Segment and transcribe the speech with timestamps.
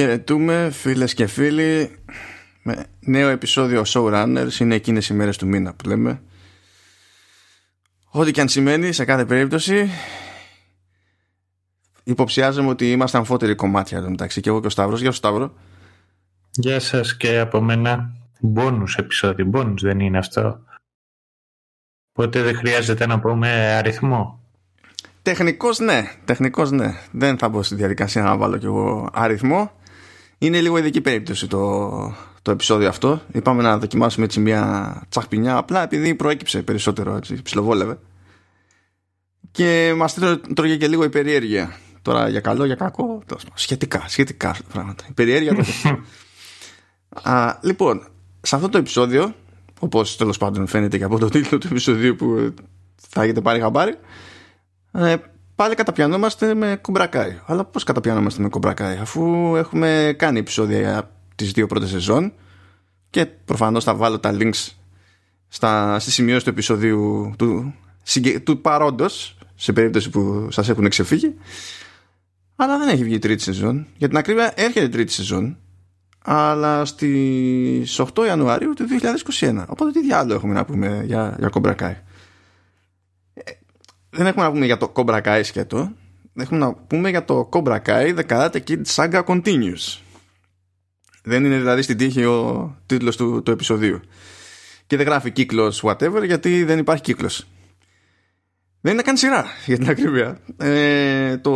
[0.00, 1.98] Χαιρετούμε φίλες και φίλοι
[2.62, 6.22] με νέο επεισόδιο Showrunners είναι εκείνες οι μέρες του μήνα που λέμε
[8.10, 9.90] Ό,τι και αν σημαίνει σε κάθε περίπτωση
[12.04, 15.00] υποψιάζομαι ότι είμαστε αμφότεροι κομμάτια εδώ μεταξύ και εγώ και ο Σταύρος.
[15.00, 15.54] Γεια σου Σταύρο.
[16.50, 18.10] Γεια σας και από μένα
[18.40, 20.60] μπόνους επεισόδιο, μπόνους δεν είναι αυτό.
[22.12, 24.40] Οπότε δεν χρειάζεται να πούμε αριθμό.
[25.22, 26.94] Τεχνικός ναι, τεχνικός ναι.
[27.12, 29.70] Δεν θα μπω στη διαδικασία να βάλω κι εγώ αριθμό.
[30.42, 31.88] Είναι λίγο ειδική περίπτωση το,
[32.42, 33.22] το επεισόδιο αυτό.
[33.32, 37.98] Είπαμε να δοκιμάσουμε έτσι μια τσαχπινιά απλά επειδή προέκυψε περισσότερο έτσι, ψιλοβόλευε.
[39.50, 40.18] Και μας
[40.54, 41.76] τρώγε και λίγο η περιέργεια.
[42.02, 43.22] Τώρα για καλό, για κακό,
[43.54, 45.04] σχετικά, σχετικά πράγματα.
[45.08, 45.64] Η περιέργεια το
[47.30, 48.08] Α, Λοιπόν,
[48.40, 49.34] σε αυτό το επεισόδιο,
[49.80, 52.54] όπως τέλος πάντων φαίνεται και από το τίτλο του επεισοδίου που
[52.96, 53.94] θα έχετε πάρει χαμπάρι,
[54.92, 55.16] ε,
[55.60, 57.38] πάλι καταπιανόμαστε με κομπρακάι.
[57.46, 62.32] Αλλά πώς καταπιανόμαστε με κομπρακάι, αφού έχουμε κάνει επεισόδια για τις δύο πρώτες σεζόν
[63.10, 64.68] και προφανώς θα βάλω τα links
[65.48, 67.74] στα, στη σημειώση του επεισοδίου του,
[68.44, 71.34] του παρόντος σε περίπτωση που σας έχουν ξεφύγει.
[72.56, 73.86] Αλλά δεν έχει βγει η τρίτη σεζόν.
[73.96, 75.58] Για την ακρίβεια έρχεται η τρίτη σεζόν
[76.24, 78.84] αλλά στις 8 Ιανουαρίου του
[79.40, 81.96] 2021 οπότε τι διάλογο έχουμε να πούμε για, για κομπρακάι
[84.10, 85.92] δεν έχουμε να πούμε για το Cobra Kai σκέτο.
[86.34, 89.98] Έχουμε να πούμε για το Cobra Kai The Karate Kid Saga Continues.
[91.22, 94.00] Δεν είναι δηλαδή στην τύχη ο τίτλος του, του επεισοδίου.
[94.86, 97.46] Και δεν γράφει κύκλος whatever γιατί δεν υπάρχει κύκλος.
[98.80, 100.40] Δεν είναι καν σειρά για την ακρίβεια.
[100.56, 101.52] Ε, το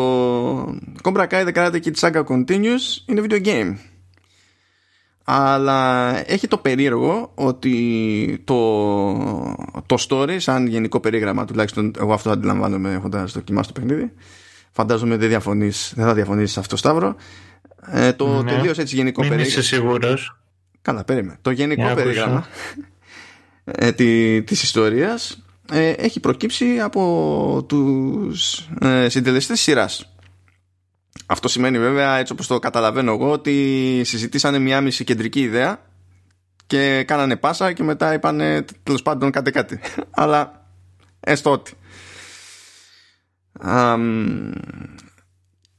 [1.03, 3.75] Cobra Kai The Karate Kid Saga Continues είναι video game
[5.25, 9.15] αλλά έχει το περίεργο ότι το,
[9.87, 14.13] το story σαν γενικό περίγραμμα τουλάχιστον εγώ αυτό αντιλαμβάνομαι έχοντας δοκιμάσει το παιχνίδι
[14.75, 17.17] φαντάζομαι δεν, διαφωνείς, δεν θα διαφωνήσεις αυτό Σταύρο.
[17.87, 18.51] Ε, το ναι.
[18.51, 19.59] τελείως έτσι γενικό Μην περίγραμμα.
[19.61, 20.39] είσαι σίγουρος.
[20.83, 21.39] Καλά περίμενε.
[21.43, 22.47] Το γενικό περίγραμμα
[23.65, 30.14] ε, τη, της ιστορίας ε, έχει προκύψει από τους ε, συντελεστές σειράς
[31.27, 35.81] αυτό σημαίνει βέβαια έτσι όπως το καταλαβαίνω εγώ ότι συζητήσανε μια μισή κεντρική ιδέα
[36.67, 39.81] και κάνανε πάσα και μετά είπανε τέλος πάντων κάτι κάτι.
[40.11, 40.69] Αλλά
[41.21, 41.73] έστω ότι.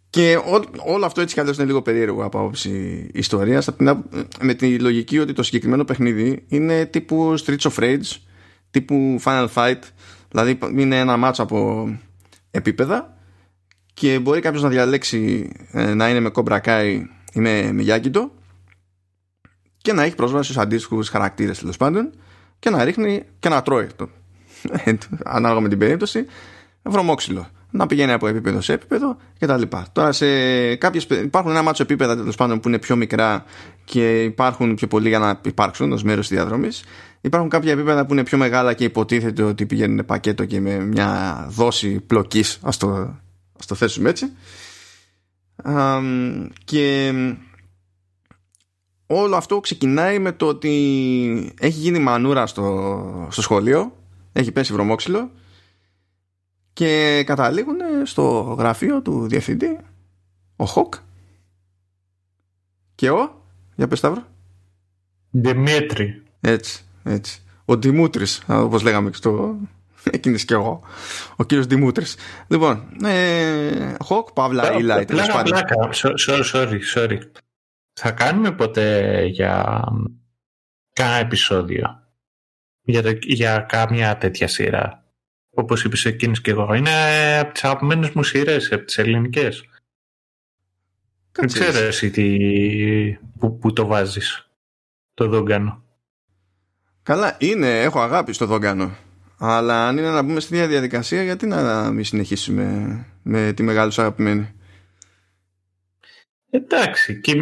[0.09, 0.40] και
[0.85, 3.69] όλο αυτό έτσι κι αλλιώς είναι λίγο περίεργο από άποψη ιστορίας
[4.41, 8.17] με τη λογική ότι το συγκεκριμένο παιχνίδι είναι τύπου Streets of Rage
[8.72, 9.79] τύπου Final Fight
[10.29, 11.90] δηλαδή είναι ένα μάτσο από
[12.52, 13.15] επίπεδα
[13.96, 17.84] και μπορεί κάποιος να διαλέξει ε, να είναι με κομπρακάι ή με, με
[19.78, 22.12] και να έχει πρόσβαση στους αντίστοιχους χαρακτήρες τέλος πάντων
[22.60, 24.10] και να ρίχνει και να τρώει το,
[25.24, 26.26] ανάλογα με την περίπτωση
[26.84, 29.62] βρωμόξυλο να πηγαίνει από επίπεδο σε επίπεδο κτλ.
[29.92, 30.26] Τώρα σε
[30.76, 33.44] κάποιες, υπάρχουν ένα μάτσο επίπεδα τέλος πάντων που είναι πιο μικρά
[33.84, 36.84] και υπάρχουν πιο πολλοί για να υπάρξουν ως μέρος της διαδρομής.
[37.22, 41.46] Υπάρχουν κάποια επίπεδα που είναι πιο μεγάλα και υποτίθεται ότι πηγαίνουν πακέτο και με μια
[41.50, 43.16] δόση πλοκής, ας το
[43.60, 44.32] ας το θέσουμε έτσι.
[46.64, 47.14] Και
[49.08, 53.96] όλο αυτό ξεκινάει με το ότι έχει γίνει μανούρα στο, στο σχολείο
[54.34, 55.32] έχει πέσει βρωμόξυλο
[56.74, 59.80] και καταλήγουν στο γραφείο του διευθυντή
[60.56, 60.94] ο Χοκ
[62.96, 63.42] και ο
[63.76, 64.24] για πες Σταύρο.
[65.32, 66.24] Δημήτρη.
[66.42, 67.42] Έτσι, έτσι.
[67.66, 69.58] Ο Δημούτρης όπως λέγαμε στο,
[70.12, 70.84] Εκείνης και εγώ.
[71.36, 72.16] Ο κύριος Δημούτρης.
[72.48, 75.54] Λοιπόν, ε, Χοκ, Παύλα, Ηλάι, τέλος πάντων.
[76.28, 77.20] Sorry, sorry, sorry.
[77.94, 79.84] Θα κάνουμε ποτέ για
[80.94, 82.04] κάνα επεισόδιο;
[82.82, 85.04] Για, το, για κάμια τέτοια σειρά;
[85.50, 86.74] Όπως είπες εκείνης και εγώ.
[86.74, 89.66] Είναι από τις αγαπημένες μου σειρές, από τις ελληνικές.
[91.32, 92.38] Δεν ξέρω εσύ τι,
[93.40, 94.50] που, που το βάζεις.
[95.14, 95.84] Το δόγκανο.
[97.04, 98.96] Καλά, είναι, έχω αγάπη στο δόγκανο.
[99.38, 104.01] Αλλά αν είναι να μπούμε στη διαδικασία, γιατί να μην συνεχίσουμε με τη μεγάλη σου
[104.01, 104.53] αγαπημένη;
[106.50, 107.22] Εντάξει.
[107.22, 107.34] Και...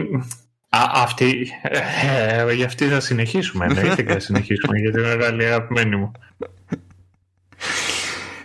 [0.70, 3.66] Α, αυτή, ε, για αυτή θα συνεχίσουμε.
[3.66, 6.12] Εννοείται θα συνεχίσουμε για τη μεγάλη αγαπημένη μου.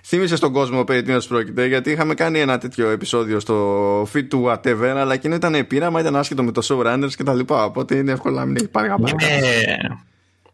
[0.03, 4.45] Θύμισε στον κόσμο περί τίνος πρόκειται γιατί είχαμε κάνει ένα τέτοιο επεισόδιο στο feed του
[4.47, 8.13] whatever αλλά εκείνο ήταν πείραμα, ήταν άσχετο με το showrunners και τα λοιπά οπότε είναι
[8.13, 8.89] εύκολο να μην έχει πάρει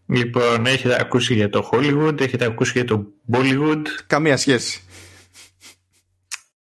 [0.07, 3.83] Λοιπόν, έχετε ακούσει για το Hollywood, έχετε ακούσει για το Bollywood.
[4.07, 4.83] Καμία σχέση.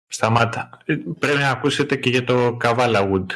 [0.06, 0.78] Σταμάτα.
[1.18, 3.26] Πρέπει να ακούσετε και για το Wood.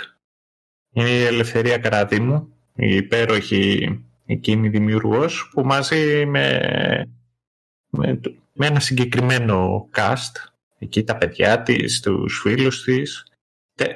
[0.93, 6.61] Είναι η Ελευθερία Καραδίμου, η υπέροχη εκείνη δημιουργός, που μαζί με,
[7.91, 8.21] με,
[8.53, 13.27] με ένα συγκεκριμένο cast, εκεί τα παιδιά της, τους φίλους της,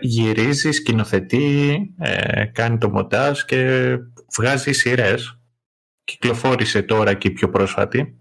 [0.01, 3.89] γυρίζει, σκηνοθετεί, ε, κάνει το μοντάζ και
[4.37, 5.39] βγάζει σειρές.
[6.05, 8.19] Κυκλοφόρησε τώρα και η πιο πρόσφατη.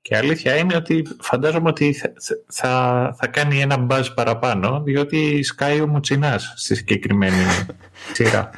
[0.00, 2.12] Και αλήθεια είναι ότι φαντάζομαι ότι θα,
[2.46, 7.44] θα, θα κάνει ένα μπάζ παραπάνω, διότι σκάει ο Μουτσινάς στη συγκεκριμένη
[8.14, 8.50] σειρά.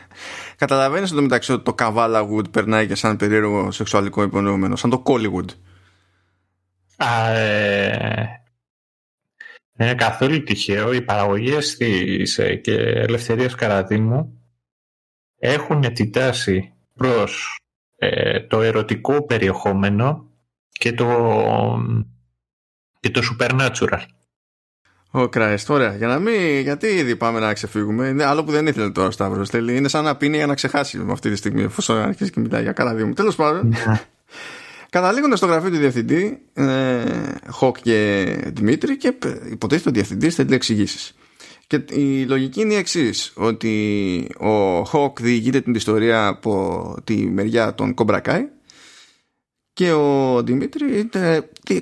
[0.56, 5.02] Καταλαβαίνεις το μεταξύ ότι το Καβάλα Wood περνάει και σαν περίεργο σεξουαλικό υπονοούμενο, σαν το
[5.06, 5.48] Collywood.
[6.96, 8.44] Α, ε,
[9.78, 10.92] είναι καθόλου τυχαίο.
[10.92, 14.42] Οι παραγωγές της ε, και Ελευθερίας Καραδίμου
[15.38, 17.58] έχουν ετιτάσει προς
[18.10, 20.26] ε, το ερωτικό περιεχόμενο
[20.70, 21.06] και το,
[23.00, 24.02] και το supernatural.
[25.10, 25.94] Ο oh, Christ, ωραία.
[25.96, 28.06] Για να μην, γιατί ήδη πάμε να ξεφύγουμε.
[28.06, 29.48] Είναι άλλο που δεν ήθελε τώρα ο Σταύρος.
[29.50, 32.62] Είναι σαν να πίνει για να ξεχάσει με αυτή τη στιγμή, εφόσον αρχίσει και μιλάει
[32.62, 33.12] για καραδίμου.
[33.12, 33.68] Τέλος πάντων.
[33.68, 34.00] Ναι.
[34.90, 37.02] Καταλήγοντας στο γραφείο του διευθυντή, ε,
[37.48, 39.14] Χοκ και Δημήτρη, και
[39.50, 41.14] υποτίθεται ο διευθυντής θέλει εξηγήσεις.
[41.66, 47.74] Και η λογική είναι η εξής: Ότι ο Χοκ διηγείται την ιστορία από τη μεριά
[47.74, 48.48] των Κομπρακάι
[49.72, 51.08] και ο Δημήτρη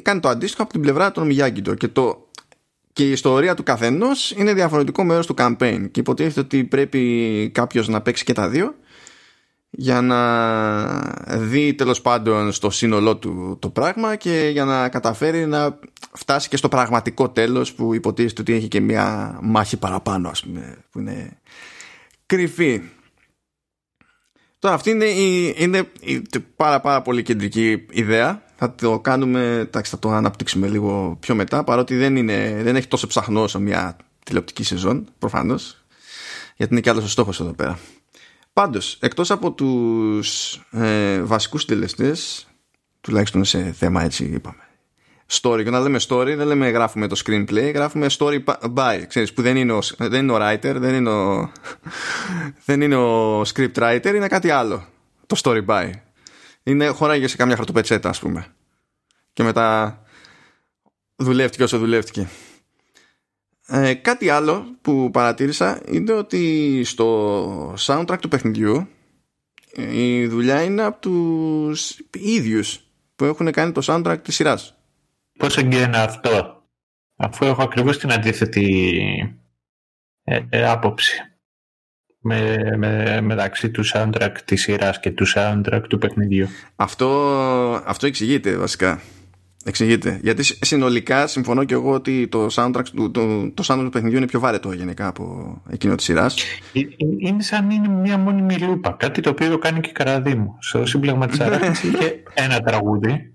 [0.03, 1.75] κάνει το αντίστοιχο από την πλευρά των Μιγιάγκητο.
[1.75, 2.29] Και, το,
[2.93, 5.89] και η ιστορία του καθενός είναι διαφορετικό μέρος του campaign.
[5.91, 8.75] Και υποτίθεται ότι πρέπει κάποιος να παίξει και τα δύο
[9.75, 10.19] για να
[11.39, 15.79] δει τέλος πάντων στο σύνολό του το πράγμα και για να καταφέρει να
[16.13, 20.77] φτάσει και στο πραγματικό τέλος που υποτίθεται ότι έχει και μια μάχη παραπάνω ας πούμε
[20.91, 21.39] που είναι
[22.27, 22.83] κρυφή.
[24.59, 26.23] Τώρα αυτή είναι, η, είναι η
[26.57, 28.43] πάρα πάρα πολύ κεντρική ιδέα.
[28.57, 33.07] Θα το κάνουμε, θα το αναπτύξουμε λίγο πιο μετά παρότι δεν, είναι, δεν έχει τόσο
[33.07, 35.85] ψαχνό όσο μια τηλεοπτική σεζόν προφανώς
[36.57, 37.79] γιατί είναι και άλλος ο στόχος εδώ πέρα
[38.53, 42.49] Πάντως, εκτός από τους ε, βασικούς συντελεστές,
[43.01, 44.63] τουλάχιστον σε θέμα έτσι είπαμε,
[45.31, 48.45] story, και να λέμε story δεν λέμε γράφουμε το screenplay, γράφουμε story
[48.75, 51.53] by, ξέρεις, που δεν είναι ο, δεν είναι ο writer, δεν είναι ο,
[52.67, 54.87] δεν είναι ο script writer, είναι κάτι άλλο,
[55.27, 55.91] το story by.
[56.63, 58.47] Είναι, χωράγε σε καμιά χαρτοπετσέτα, ας πούμε.
[59.33, 59.99] Και μετά
[61.17, 62.29] δουλεύτηκε όσο δουλεύτηκε.
[63.75, 68.89] Ε, κάτι άλλο που παρατήρησα είναι ότι στο soundtrack του παιχνιδιού
[69.73, 72.81] ε, η δουλειά είναι από τους ίδιους
[73.17, 74.77] που έχουν κάνει το soundtrack της σειράς.
[75.39, 76.63] Πώς εγκαίνε αυτό,
[77.17, 78.95] αφού έχω ακριβώς την αντίθετη
[80.25, 81.21] ε, ε, άποψη
[82.19, 86.49] με, με, μεταξύ του soundtrack της σειράς και του soundtrack του παιχνιδιού.
[86.77, 87.09] Αυτό,
[87.85, 89.01] αυτό εξηγείται βασικά.
[89.65, 90.19] Εξηγείται.
[90.23, 94.27] Γιατί συνολικά συμφωνώ και εγώ ότι το soundtrack, το, το, το soundtrack του παιχνιδιού είναι
[94.27, 96.43] πιο βάρετο γενικά από εκείνο της σειράς.
[96.73, 96.85] Ε, ε,
[97.19, 98.97] είναι σαν είναι μια μόνιμη λούπα.
[98.99, 100.57] Κάτι το οποίο το κάνει και η Καραδίμου.
[100.61, 103.33] Στο σύμπλεγμα της Αράκη είχε ένα τραγούδι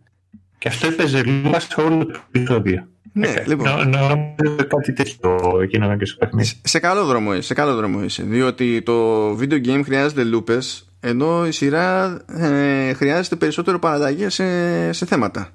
[0.57, 2.87] και αυτό έπαιζε λούπα σε όλο το επεισόδιο.
[3.13, 3.89] Ναι, ε, λοιπόν.
[3.89, 6.51] Νομίζω κάτι τέτοιο εκείνο και στο παιχνίδι.
[6.63, 8.23] Σε καλό δρόμο είσαι, σε καλό δρόμο είσαι.
[8.23, 15.05] Διότι το video game χρειάζεται λούπες, ενώ η σειρά ε, χρειάζεται περισσότερο παραλλαγή σε, σε
[15.05, 15.51] θέματα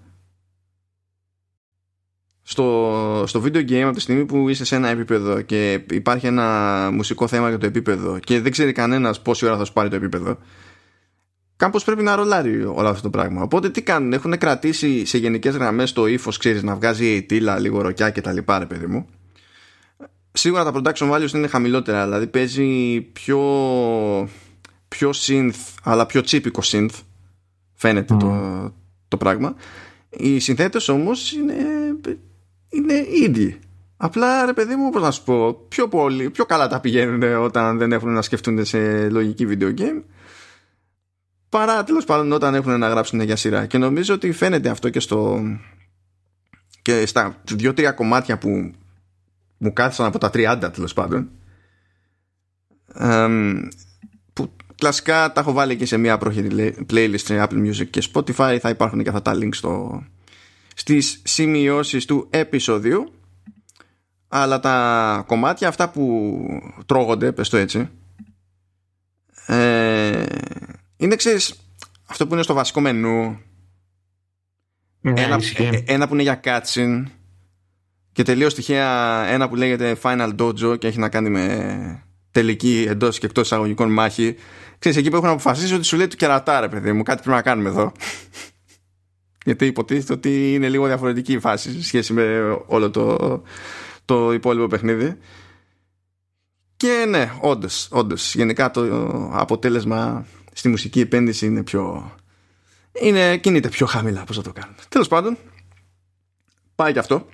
[2.52, 6.88] στο, στο video game από τη στιγμή που είσαι σε ένα επίπεδο και υπάρχει ένα
[6.92, 9.96] μουσικό θέμα για το επίπεδο και δεν ξέρει κανένας πόση ώρα θα σου πάρει το
[9.96, 10.38] επίπεδο
[11.62, 13.42] κάπως πρέπει να ρολάρει όλο αυτό το πράγμα.
[13.42, 17.58] Οπότε τι κάνουν, έχουν κρατήσει σε γενικές γραμμές το ύφος, ξέρεις, να βγάζει η τίλα,
[17.58, 19.06] λίγο ροκιά και τα λοιπά, ρε παιδί μου.
[20.32, 23.40] Σίγουρα τα production values είναι χαμηλότερα, δηλαδή παίζει πιο,
[24.88, 26.94] πιο synth, αλλά πιο τσίπικο synth.
[27.74, 28.72] Φαίνεται το,
[29.08, 29.54] το πράγμα.
[30.10, 31.54] Οι συνθέτες όμως είναι
[32.72, 32.94] είναι
[33.26, 33.58] indie.
[33.96, 37.78] Απλά ρε παιδί μου, πώς να σου πω, πιο, πολύ, πιο καλά τα πηγαίνουν όταν
[37.78, 40.02] δεν έχουν να σκεφτούν σε λογική video game
[41.52, 43.66] παρά τέλος πάντων όταν έχουν να γράψουν για σειρά.
[43.66, 45.42] Και νομίζω ότι φαίνεται αυτό και στο.
[46.82, 48.72] και στα δύο-τρία κομμάτια που
[49.58, 51.30] μου κάθισαν από τα 30 τέλος πάντων.
[54.32, 58.58] που κλασικά τα έχω βάλει και σε μια πρόχειρη playlist σε Apple Music και Spotify.
[58.60, 60.02] Θα υπάρχουν και αυτά τα links στο,
[60.74, 63.12] στις σημειώσεις του επεισοδίου.
[64.28, 66.32] Αλλά τα κομμάτια αυτά που
[66.86, 67.88] τρώγονται, πες το έτσι
[69.46, 70.24] ε,
[70.96, 71.54] είναι ξέρεις
[72.06, 73.40] αυτό που είναι στο βασικό μενού.
[75.00, 77.04] Ναι, ένα, ε, ένα που είναι για cutscene.
[78.12, 83.18] Και τελείως τυχαία ένα που λέγεται Final Dojo και έχει να κάνει με τελική εντός
[83.18, 84.36] και εκτός εισαγωγικών μάχη.
[84.78, 87.42] Ξέρεις εκεί που έχουν αποφασίσει ότι σου λέει του κερατά παιδί μου κάτι πρέπει να
[87.42, 87.92] κάνουμε εδώ
[89.44, 93.42] γιατί υποτίθεται ότι είναι λίγο διαφορετική η φάση σε σχέση με όλο το,
[94.04, 95.16] το υπόλοιπο παιχνίδι.
[96.76, 98.82] Και ναι, όντως, όντως, γενικά το
[99.32, 102.12] αποτέλεσμα στη μουσική επένδυση είναι πιο.
[103.02, 104.78] Είναι, κινείται πιο χαμηλά, πώς θα το κάνουμε.
[104.88, 105.36] Τέλος πάντων,
[106.74, 107.26] πάει και αυτό.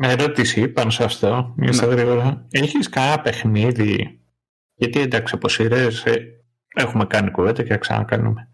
[0.00, 1.86] Ερώτηση πάνω σε αυτό, μια ναι.
[1.86, 2.46] γρήγορα.
[2.50, 4.20] Έχεις κανένα παιχνίδι,
[4.74, 6.44] γιατί εντάξει από σειρές ε,
[6.74, 8.48] έχουμε κάνει κουβέντα και θα ξανακάνουμε.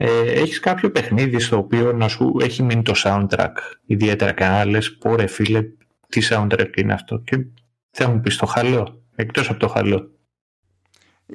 [0.00, 3.52] Ε, έχεις κάποιο παιχνίδι στο οποίο να σου έχει μείνει το soundtrack
[3.86, 5.62] ιδιαίτερα και να λες πω ρε φίλε
[6.08, 7.46] τι soundtrack είναι αυτό και
[7.90, 10.10] θα μου πεις το χαλό εκτός από το χαλό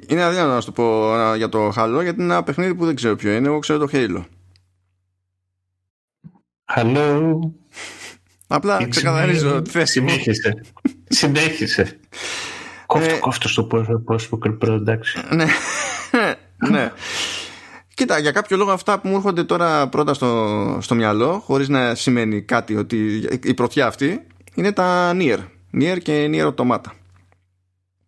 [0.06, 2.94] είναι αδύνατο να σου το πω για το χαλό γιατί είναι ένα παιχνίδι που δεν
[2.94, 4.24] ξέρω ποιο είναι εγώ ξέρω το Halo.
[6.76, 7.38] Hello
[8.46, 10.08] Απλά ξεκαθαρίζω τη θέση μου.
[10.08, 10.64] Συνέχισε.
[11.08, 11.98] Συνέχισε.
[12.86, 15.18] Κόφτω, ε, κόφτω στο Power Pro εντάξει.
[15.30, 15.46] Ναι.
[16.70, 16.92] Ναι
[17.94, 21.94] Κοίτα, για κάποιο λόγο αυτά που μου έρχονται τώρα πρώτα στο, στο μυαλό, χωρίς να
[21.94, 25.38] σημαίνει κάτι ότι η πρωτιά αυτή, είναι τα Nier.
[25.74, 26.90] Nier και Nier Automata.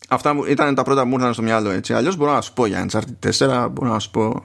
[0.08, 1.94] Αυτά ήταν τα πρώτα που μου ήρθαν στο μυαλό έτσι.
[1.94, 4.44] Αλλιώς μπορώ να σου πω για Uncharted 4, μπορώ να σου πω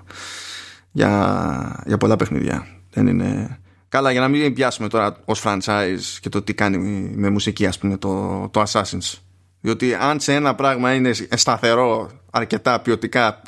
[0.92, 2.68] για, για πολλά παιχνίδια.
[2.90, 3.60] Δεν είναι...
[3.90, 6.78] Καλά, για να μην πιάσουμε τώρα ως franchise και το τι κάνει
[7.16, 9.18] με μουσική, ας πούμε, το, το Assassin's.
[9.62, 13.42] Διότι αν σε ένα πράγμα είναι σταθερό αρκετά ποιοτικά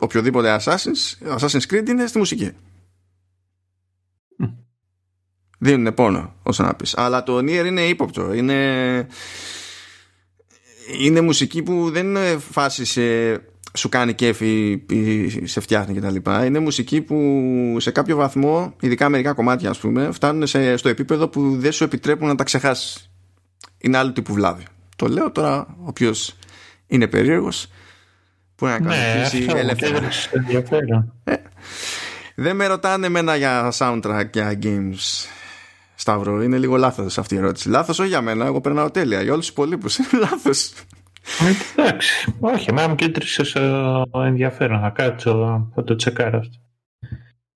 [0.00, 2.50] οποιοδήποτε Assassin's, Assassin's Creed είναι στη μουσική.
[4.42, 4.54] Mm.
[5.58, 6.96] Δίνουν πόνο, όσο να πεις.
[6.96, 8.32] Αλλά το Nier είναι ύποπτο.
[8.32, 9.06] Είναι,
[10.98, 13.02] είναι μουσική που δεν είναι φάση σε
[13.78, 16.44] σου κάνει κέφι ή σε φτιάχνει κτλ.
[16.44, 21.28] Είναι μουσική που σε κάποιο βαθμό, ειδικά μερικά κομμάτια ας πούμε, φτάνουν σε, στο επίπεδο
[21.28, 23.10] που δεν σου επιτρέπουν να τα ξεχάσεις.
[23.78, 24.64] Είναι άλλο τύπου βλάβη.
[24.96, 26.34] Το λέω τώρα, όποιος
[26.86, 27.70] είναι περίεργος
[28.58, 30.08] που να ακολουθήσει ναι, ελεύθερα.
[31.24, 31.34] Ε,
[32.34, 35.26] δεν με ρωτάνε εμένα για soundtrack και για games.
[35.94, 37.68] Σταύρο, είναι λίγο λάθος αυτή η ερώτηση.
[37.68, 39.22] Λάθος όχι για μένα, εγώ περνάω τέλεια.
[39.22, 40.72] Για όλους τους υπολείπους είναι λάθος.
[41.76, 42.34] Εντάξει.
[42.40, 43.42] Όχι, εμένα μου κέντρισε
[44.12, 44.80] ενδιαφέρον.
[44.80, 46.58] Θα κάτσω, θα το τσεκάρω αυτό.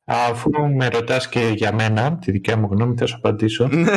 [0.04, 3.68] Αφού με ρωτάς και για μένα, τη δικιά μου γνώμη, θα σου απαντήσω.
[3.68, 3.90] Ναι.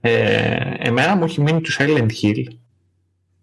[0.00, 2.44] ε, εμένα μου έχει μείνει τους Silent Hill.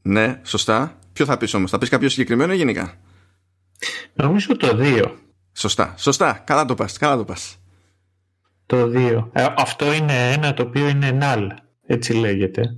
[0.02, 0.98] Ναι, σωστά.
[1.18, 2.94] Ποιο θα πεις όμως, θα πεις κάποιο συγκεκριμένο ή γενικά;
[4.14, 5.16] Νομίζω το 2.
[5.54, 7.58] Σωστά, σωστά, καλά το πας, καλά το πας.
[8.66, 9.30] Το 2.
[9.32, 11.48] Ε, αυτό είναι ένα το οποίο είναι null,
[11.86, 12.78] έτσι λέγεται.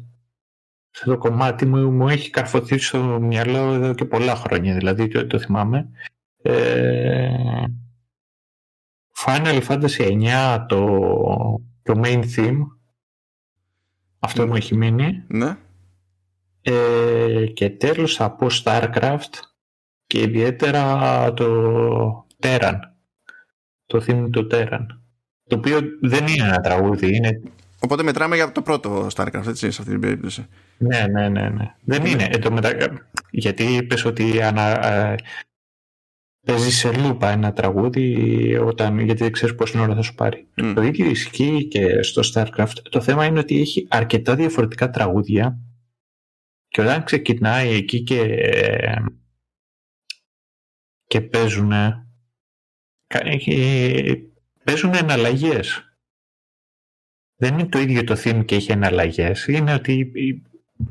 [0.89, 5.27] Σε το κομμάτι μου, μου έχει καρφωθεί στο μυαλό εδώ και πολλά χρόνια, δηλαδή το,
[5.27, 5.89] το θυμάμαι.
[6.41, 7.63] Ε,
[9.25, 10.22] Final Fantasy
[10.58, 10.86] 9 το,
[11.84, 12.60] το main theme
[14.19, 15.24] αυτό μου έχει μείνει.
[15.27, 15.58] Ναι.
[16.62, 19.34] Ε, και τέλος θα πω Starcraft
[20.08, 22.80] και ιδιαίτερα το Terran.
[23.86, 24.86] Το θύμιο του Terran.
[25.50, 27.42] Το οποίο δεν είναι ένα τραγούδι, είναι...
[27.80, 30.46] Οπότε μετράμε για το πρώτο Starcraft, έτσι, σε αυτή την περίπτωση.
[30.78, 31.50] Ναι, ναι, ναι.
[31.50, 31.75] ναι.
[31.84, 32.28] Δεν είναι.
[32.32, 32.70] Ε, το μετα...
[33.32, 34.88] Γιατί είπες ότι ανα...
[34.88, 35.16] Ε,
[36.46, 39.00] παίζει σε λούπα ένα τραγούδι όταν...
[39.00, 40.48] γιατί δεν ξέρεις πόση ώρα θα σου πάρει.
[40.75, 42.75] Το ίδιο ισχύει και στο Starcraft.
[42.89, 45.58] Το θέμα είναι ότι έχει αρκετά διαφορετικά τραγούδια
[46.69, 48.39] και όταν ξεκινάει εκεί και,
[51.07, 51.71] και παίζουν,
[54.63, 55.83] παίζουν εναλλαγές.
[57.35, 59.47] Δεν είναι το ίδιο το theme και έχει εναλλαγές.
[59.47, 60.11] Είναι ότι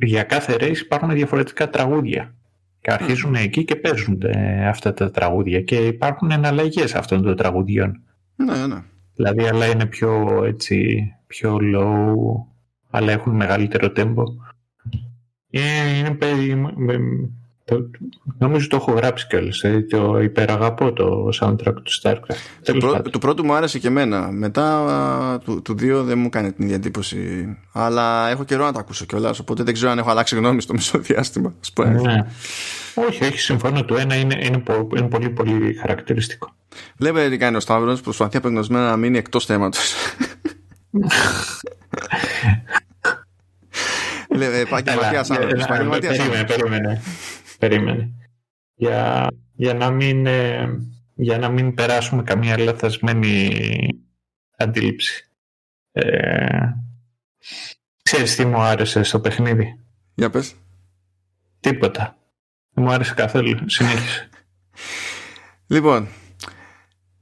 [0.01, 2.35] για κάθε race υπάρχουν διαφορετικά τραγούδια.
[2.81, 4.23] Και αρχίζουν εκεί και παίζουν
[4.69, 8.03] αυτά τα τραγούδια και υπάρχουν εναλλαγές αυτών των τραγουδιών.
[8.37, 8.83] Ναι, ναι.
[9.15, 12.15] Δηλαδή, αλλά είναι πιο έτσι, πιο low,
[12.91, 14.25] αλλά έχουν μεγαλύτερο tempo.
[15.51, 15.61] Ε,
[15.99, 16.19] είναι,
[16.79, 16.99] είναι,
[17.69, 17.91] το,
[18.39, 19.63] νομίζω το έχω γράψει κιόλας.
[19.63, 22.35] Ε, το υπεραγαπώ το soundtrack του StarCraft.
[22.63, 24.31] Το, πρω, το πρώτο μου άρεσε και εμένα.
[24.31, 27.47] Μετά του, του δύο δεν μου κάνει την ίδια εντύπωση.
[27.73, 29.39] Αλλά έχω καιρό να το ακούσω κιόλας.
[29.39, 31.55] Οπότε δεν ξέρω αν έχω αλλάξει γνώμη στο μισό διάστημα.
[31.79, 32.27] Ναι.
[32.95, 33.85] Όχι, όχι, συμφωνώ.
[33.85, 34.63] Το ένα είναι, είναι,
[34.97, 36.55] είναι πολύ, πολύ χαρακτηριστικό.
[36.97, 38.01] Βλέπετε τι κάνει ο Σταύρος.
[38.01, 39.95] Προσπαθεί απεγνωσμένα να μείνει εκτός θέματος.
[44.29, 45.25] Επαγγελματία
[46.01, 47.03] Περίμενε, περίμενε.
[47.59, 48.11] περίμενε.
[48.75, 50.69] Για, για, να μην, ε,
[51.15, 53.51] για να μην περάσουμε καμία λαθασμένη
[54.57, 55.31] αντίληψη.
[55.93, 56.59] Ε,
[58.03, 59.79] ξέρεις τι μου άρεσε στο παιχνίδι;
[60.15, 60.55] Για πες.
[61.61, 62.17] Τίποτα.
[62.71, 63.59] Δεν μου άρεσε καθόλου.
[63.67, 64.29] Συνέχισε.
[65.67, 66.09] λοιπόν,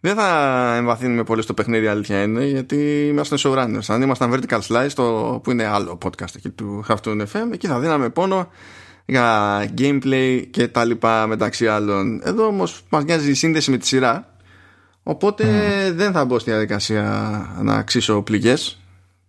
[0.07, 3.85] δεν θα εμβαθύνουμε πολύ στο παιχνίδι, αλήθεια είναι, γιατί είμαστε showrunners.
[3.87, 7.79] Αν ήμασταν Vertical Slice, το, που είναι άλλο podcast εκεί του Have FM, εκεί θα
[7.79, 8.49] δίναμε πόνο
[9.05, 12.21] για gameplay και τα λοιπά μεταξύ άλλων.
[12.25, 14.37] Εδώ όμως μας νοιάζει η σύνδεση με τη σειρά.
[15.03, 15.93] Οπότε mm.
[15.95, 17.03] δεν θα μπω στη διαδικασία
[17.63, 18.81] να αξίσω πληγές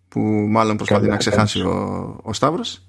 [0.07, 0.19] που
[0.49, 2.81] μάλλον προσπαθεί να ξεχάσει ο, ο Σταύρος.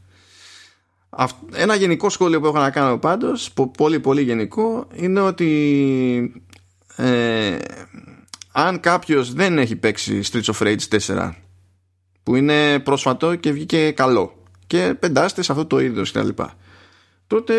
[1.52, 6.42] Ένα γενικό σχόλιο που έχω να κάνω πάντως, πολύ πολύ γενικό, είναι ότι
[6.98, 7.58] ε,
[8.52, 11.32] αν κάποιος δεν έχει παίξει Streets of Rage 4
[12.22, 16.28] που είναι πρόσφατο και βγήκε καλό και πεντάστες σε αυτό το είδος κτλ.
[17.26, 17.54] Τότε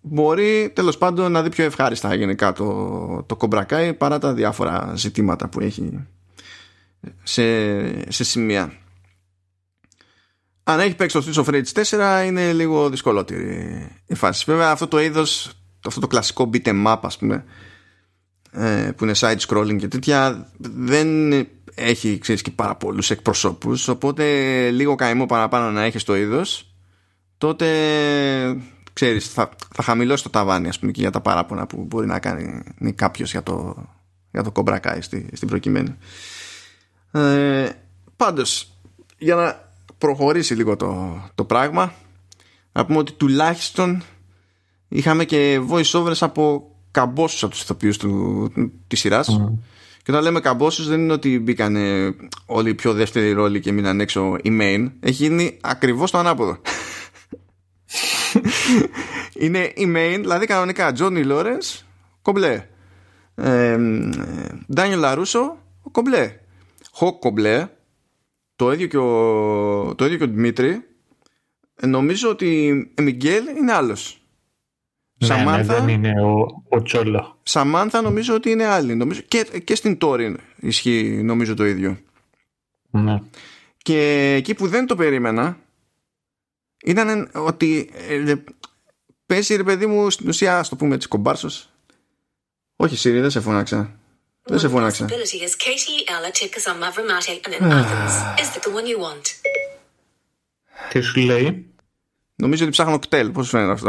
[0.00, 5.48] μπορεί τέλος πάντων να δει πιο ευχάριστα γενικά το, το κομπρακάι παρά τα διάφορα ζητήματα
[5.48, 6.06] που έχει
[7.22, 8.72] σε, σε σημεία.
[10.62, 11.84] Αν έχει παίξει το Streets of Rage
[12.22, 14.44] 4 είναι λίγο δυσκολότερη η φάση.
[14.46, 15.52] Βέβαια αυτό το είδος,
[15.86, 17.42] αυτό το κλασικό beat em up ας πούμε, ε,
[18.96, 21.32] που είναι side scrolling και τέτοια δεν
[21.74, 24.24] έχει ξέρεις και πάρα πολλούς εκπροσώπους οπότε
[24.70, 26.74] λίγο καημό παραπάνω να έχεις το είδος
[27.38, 27.66] τότε
[28.92, 32.18] ξέρεις θα, θα χαμηλώσει το ταβάνι ας πούμε και για τα παράπονα που μπορεί να
[32.18, 32.62] κάνει
[32.94, 33.86] κάποιος για το,
[34.30, 35.96] για το κομπρακάι στη, στην προκειμένη.
[37.10, 37.68] Ε,
[38.16, 38.72] πάντως
[39.18, 41.94] για να προχωρήσει λίγο το, το πράγμα
[42.72, 44.02] να πούμε ότι τουλάχιστον
[44.88, 48.52] είχαμε και voice overs από καμπόσους από τους ηθοποιούς του,
[48.86, 49.40] της σειράς.
[50.02, 51.76] Και όταν λέμε καμπόσους δεν είναι ότι μπήκαν
[52.46, 54.92] όλοι οι πιο δεύτεροι ρόλοι και μείναν έξω η main.
[55.00, 56.58] Έχει γίνει ακριβώς το ανάποδο.
[59.42, 61.80] Είναι η main δηλαδή κανονικά Johnny Lawrence
[62.22, 62.66] κομπλέ.
[63.34, 63.76] Ε,
[64.76, 65.50] Daniel LaRusso
[65.90, 66.36] κομπλέ.
[66.90, 67.68] Χοκ κομπλέ.
[68.56, 70.84] Το ίδιο και ο, το ίδιο και ο Δημήτρη.
[71.86, 74.23] Νομίζω ότι ο Μιγγέλ είναι άλλος
[75.26, 77.38] ναι, ναι, Σαμάνθα, δεν είναι ο, ο Τσόλο.
[77.42, 78.94] Σαμάνθα νομίζω ότι είναι άλλη.
[78.94, 81.98] Νομίζω, και, και στην Τόριν ισχύει νομίζω το ίδιο.
[82.90, 83.22] Ναι.
[83.76, 85.58] Και εκεί που δεν το περίμενα
[86.84, 88.34] ήταν ότι ε,
[89.26, 91.68] πέσει ρε παιδί μου στην ουσία, ας το πούμε έτσι, κομπάρσος.
[92.76, 93.98] Όχι, Σύρι, δεν σε φώναξα.
[94.42, 95.06] Δεν σε φώναξα.
[100.88, 101.66] Τι σου λέει;
[102.34, 103.30] Νομίζω ότι ψάχνω κτέλ.
[103.30, 103.88] Πώς φαίνεται αυτό;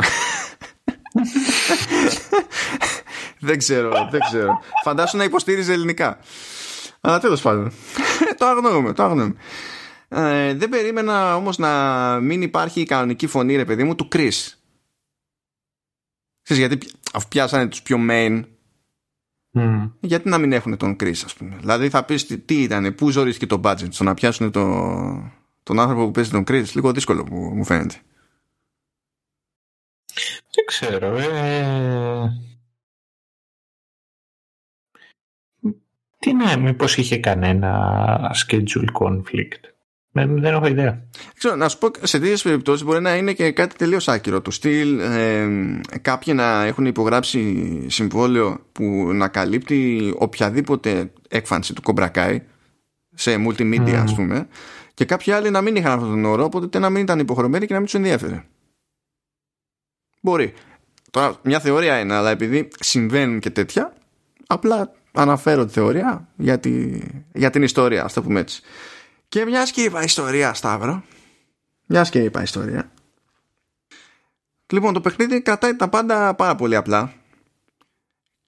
[3.46, 4.60] Δεν ξέρω, δεν ξέρω.
[4.84, 6.20] Φαντάσου να υποστήριζε ελληνικά.
[7.02, 7.72] Αλλά τέλος πάντων.
[8.38, 9.36] το αγνοούμε, το αγνοούμε.
[10.08, 11.72] Ε, δεν περίμενα όμως να
[12.20, 14.54] μην υπάρχει η κανονική φωνή ρε παιδί μου του Chris
[16.42, 18.44] Ξέρεις γιατί αφού πιάσανε τους πιο main
[19.54, 19.90] mm.
[20.00, 23.10] γιατί να μην έχουν τον Chris ας πούμε δηλαδή θα πεις τι, τι ήταν, πού
[23.10, 24.64] ζωρίστηκε το budget στο να πιάσουν το,
[25.64, 27.96] τον άνθρωπο που παίζει τον Chris λίγο δύσκολο που μου φαίνεται
[30.56, 31.18] δεν ξέρω.
[31.18, 32.55] Ε...
[36.26, 39.70] Τι να, μήπως είχε κανένα schedule conflict.
[40.12, 41.04] Δεν, δεν έχω ιδέα.
[41.38, 44.42] Ξέρω, να σου πω σε τέτοιε περιπτώσεις μπορεί να είναι και κάτι τελείως άκυρο.
[44.42, 45.48] Το στυλ ε,
[46.02, 48.84] κάποιοι να έχουν υπογράψει συμβόλαιο που
[49.14, 52.42] να καλύπτει οποιαδήποτε έκφανση του κομπρακάι
[53.14, 54.06] σε multimedia, mm.
[54.10, 54.48] α πούμε,
[54.94, 57.74] και κάποιοι άλλοι να μην είχαν αυτόν τον όρο, οπότε να μην ήταν υποχρεωμένοι και
[57.74, 58.44] να μην τους ενδιαφέρε.
[60.22, 60.54] Μπορεί.
[61.12, 63.94] Τώρα, μια θεωρία είναι, αλλά επειδή συμβαίνουν και τέτοια,
[64.48, 67.00] απλά αναφέρω τη θεωρία για, τη,
[67.34, 68.62] για την ιστορία, ας το πούμε έτσι.
[69.28, 71.04] Και μιας και είπα ιστορία, Σταύρο.
[71.86, 72.92] Μιας και είπα ιστορία.
[74.74, 77.14] Λοιπόν, το παιχνίδι κρατάει τα πάντα πάρα πολύ απλά.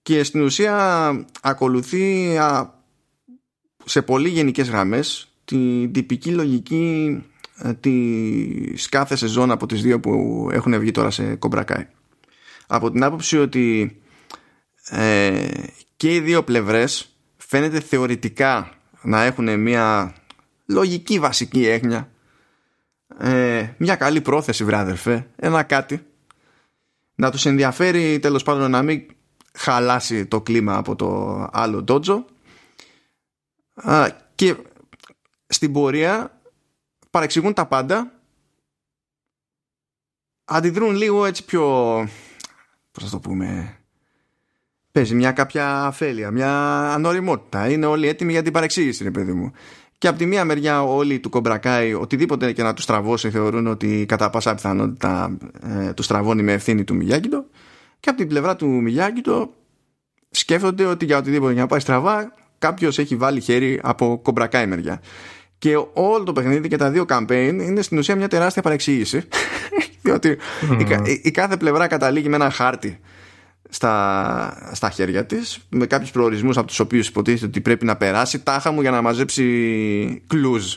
[0.02, 2.38] Και στην ουσία ακολουθεί
[3.86, 7.24] σε πολύ γενικές γραμμές την τυπική λογική
[7.58, 11.88] ε, της κάθε σεζόν από τις δύο που έχουν βγει τώρα σε κομπρακάι.
[12.68, 13.98] Από την άποψη ότι
[14.90, 15.48] ε,
[15.98, 20.16] και οι δύο πλευρές φαίνεται θεωρητικά να έχουν μια
[20.66, 22.12] λογική βασική έγνοια.
[23.18, 26.06] Ε, μια καλή πρόθεση βράδερφε ένα κάτι.
[27.16, 29.06] Να τους ενδιαφέρει τέλος πάντων να μην
[29.54, 32.26] χαλάσει το κλίμα από το άλλο ντότζο.
[34.36, 34.56] Και
[35.48, 36.42] στην πορεία
[37.10, 38.12] παρεξηγούν τα πάντα.
[40.46, 41.64] Αντιδρούν λίγο έτσι πιο
[42.92, 43.78] πώς θα το πούμε
[44.98, 46.52] παίζει μια κάποια αφέλεια μια
[46.94, 47.70] ανοριμότητα.
[47.70, 49.52] Είναι όλοι έτοιμοι για την παρεξήγηση ρε παιδί μου.
[49.98, 54.06] Και από τη μία μεριά όλοι του κομπρακάει οτιδήποτε και να του στραβώσει θεωρούν ότι
[54.08, 55.38] κατά πάσα πιθανότητα
[55.88, 57.46] ε, του στραβώνει με ευθύνη του Μιγιάκητο.
[58.00, 59.54] Και από την πλευρά του Μιγιάκητο
[60.30, 65.02] σκέφτονται ότι για οτιδήποτε για να πάει στραβά κάποιος έχει βάλει χέρι από κομπρακάι μεριά.
[65.58, 69.22] Και όλο το παιχνίδι και τα δύο campaign είναι στην ουσία μια τεράστια παρεξήγηση.
[70.04, 70.38] Διότι
[71.06, 73.00] η, η, κάθε πλευρά καταλήγει με ένα χάρτη
[73.70, 78.40] στα, στα χέρια της με κάποιους προορισμούς από τους οποίους υποτίθεται ότι πρέπει να περάσει
[78.40, 80.76] τάχα μου για να μαζέψει κλουζ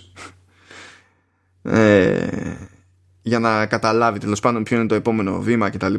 [1.63, 2.29] ε,
[3.23, 5.95] για να καταλάβει τέλος πάντων ποιο είναι το επόμενο βήμα κτλ.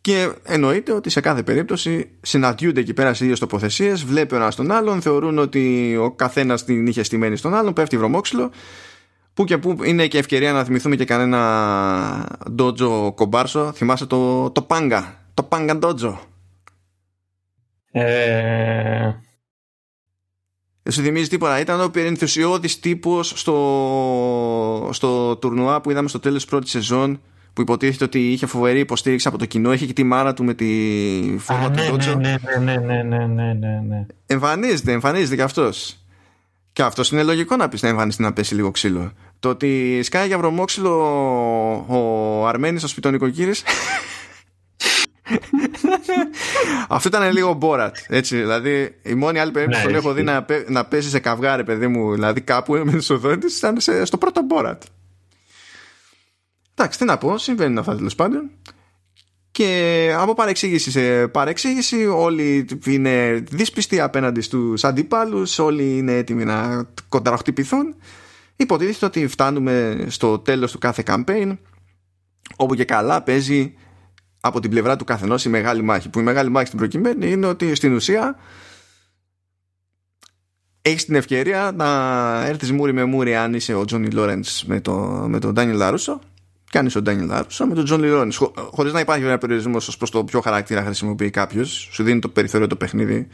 [0.00, 4.54] Και εννοείται ότι σε κάθε περίπτωση συναντιούνται εκεί πέρα σε δύο τοποθεσίες, βλέπει ο ένας
[4.54, 8.50] τον άλλον, θεωρούν ότι ο καθένας την είχε στημένη στον άλλον, πέφτει βρωμόξυλο.
[9.36, 13.72] Που και που είναι και ευκαιρία να θυμηθούμε και κανένα ντότζο κομπάρσο.
[13.72, 16.20] Θυμάσαι το, το πάγκα, το πάγκα ντότζο.
[17.90, 19.12] Ε...
[20.82, 26.40] Δεν σου θυμίζει τίποτα; Ήταν ο περιενθουσιώδης τύπος στο, στο τουρνουά που είδαμε στο τέλος
[26.42, 27.20] της πρώτης σεζόν
[27.52, 30.54] που υποτίθεται ότι είχε φοβερή υποστήριξη από το κοινό, είχε και τη μάνα του με
[30.54, 30.66] τη
[31.38, 34.06] φόρμα του ναι, ναι, ναι, ναι, ναι, ναι, ναι, ναι.
[34.26, 36.00] Εμφανίζεται, εμφανίζεται και αυτός.
[36.72, 39.12] Και αυτός είναι λογικό να πεις να εμφανιστεί να πέσει λίγο ξύλο.
[39.40, 40.92] Το ότι σκάει για βρωμόξυλο
[41.88, 43.62] ο Αρμένης ο σπιτονικοκύρης
[46.88, 47.96] αυτό ήταν λίγο μπόρατ.
[48.08, 51.64] Έτσι, δηλαδή, η μόνη άλλη περίπτωση που ναι, έχω δει να, να παίζει σε καυγάρι,
[51.64, 54.82] παιδί μου, δηλαδή κάπου με τι οδόντε, ήταν στο πρώτο μπόρατ.
[56.74, 58.50] Εντάξει, τι να πω, συμβαίνει αυτά τέλος πάντων.
[59.50, 66.86] Και από παρεξήγηση σε παρεξήγηση, όλοι είναι δύσπιστοι απέναντι στους αντιπάλου, όλοι είναι έτοιμοι να
[67.08, 67.94] κονταροχτυπηθούν.
[68.56, 71.56] Υποτίθεται ότι φτάνουμε στο τέλος του κάθε campaign,
[72.56, 73.74] όπου και καλά παίζει
[74.40, 76.08] από την πλευρά του καθενός η μεγάλη μάχη.
[76.08, 78.36] Που η μεγάλη μάχη στην προκειμένη είναι ότι στην ουσία
[80.82, 81.86] έχεις την ευκαιρία να
[82.46, 84.92] έρθεις μούρι με μούρι αν είσαι ο Τζόνι Λόρεντς με, το,
[85.28, 86.20] με τον Ντάνιελ Λαρούσο
[86.70, 89.38] και αν είσαι ο Ντάνιελ Λαρούσο με τον Τζόνι Λόρεντς χω, χωρίς να υπάρχει ένα
[89.38, 91.88] περιορισμός ως προς το ποιο χαρακτήρα χρησιμοποιεί κάποιος.
[91.92, 93.26] σου δίνει το περιθώριο το παιχνίδι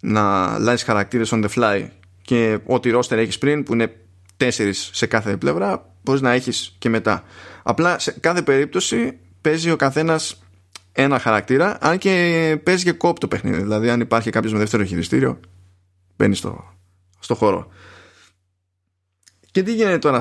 [0.00, 1.86] να λάβει χαρακτήρες on the fly
[2.22, 3.92] και ό,τι ρόστερ έχεις πριν που είναι
[4.40, 7.24] τέσσερις σε κάθε πλευρά μπορείς να έχεις και μετά
[7.62, 10.42] απλά σε κάθε περίπτωση παίζει ο καθένας
[10.92, 13.62] ένα χαρακτήρα, αν και παίζει και κόπ το παιχνίδι.
[13.62, 15.40] Δηλαδή, αν υπάρχει κάποιος με δεύτερο χειριστήριο,
[16.16, 16.74] μπαίνει στο,
[17.18, 17.68] στο χώρο.
[19.50, 20.20] Και τι γίνεται τώρα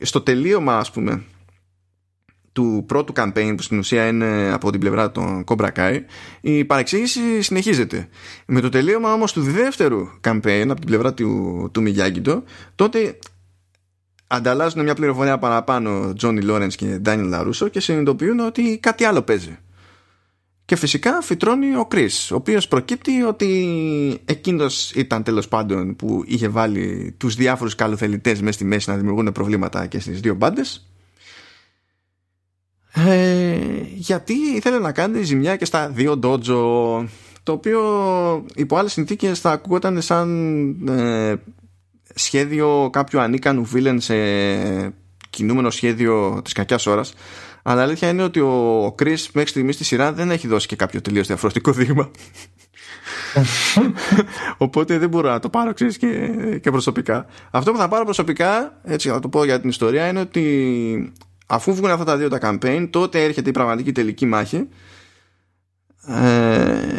[0.00, 1.24] στο τελείωμα, ας πούμε,
[2.58, 6.00] του πρώτου campaign που στην ουσία είναι από την πλευρά των Cobra Kai
[6.40, 8.08] η παρεξήγηση συνεχίζεται
[8.46, 12.42] με το τελείωμα όμως του δεύτερου campaign από την πλευρά του, του Miyagi
[12.74, 13.18] τότε
[14.26, 19.58] ανταλλάσσουν μια πληροφορία παραπάνω Τζόνι Λόρενς και Ντάνιλ Λαρούσο και συνειδητοποιούν ότι κάτι άλλο παίζει.
[20.64, 26.48] Και φυσικά φυτρώνει ο Κρίς, ο οποίος προκύπτει ότι εκείνος ήταν τέλος πάντων που είχε
[26.48, 30.87] βάλει τους διάφορους καλοθελητές μέσα στη μέση να δημιουργούν προβλήματα και στις δύο μπάντες.
[32.92, 33.58] Ε,
[33.94, 37.08] γιατί ήθελε να κάνει ζημιά και στα δύο ντότζο
[37.42, 37.80] το οποίο
[38.54, 41.34] υπό άλλες συνθήκες θα ακούγονταν σαν ε,
[42.14, 44.14] σχέδιο κάποιου ανίκανου βίλεν σε
[45.30, 47.14] κινούμενο σχέδιο της κακιάς ώρας.
[47.62, 51.00] Αλλά αλήθεια είναι ότι ο Chris μέχρι στιγμής στη σειρά δεν έχει δώσει και κάποιο
[51.00, 52.10] τελείως διαφορετικό δείγμα.
[54.56, 56.08] Οπότε δεν μπορώ να το πάρω ξέρεις, και,
[56.62, 57.26] και προσωπικά.
[57.50, 61.12] Αυτό που θα πάρω προσωπικά έτσι θα το πω για την ιστορία είναι ότι
[61.50, 64.68] αφού βγουν αυτά τα δύο τα campaign τότε έρχεται η πραγματική τελική μάχη
[66.06, 66.98] ε,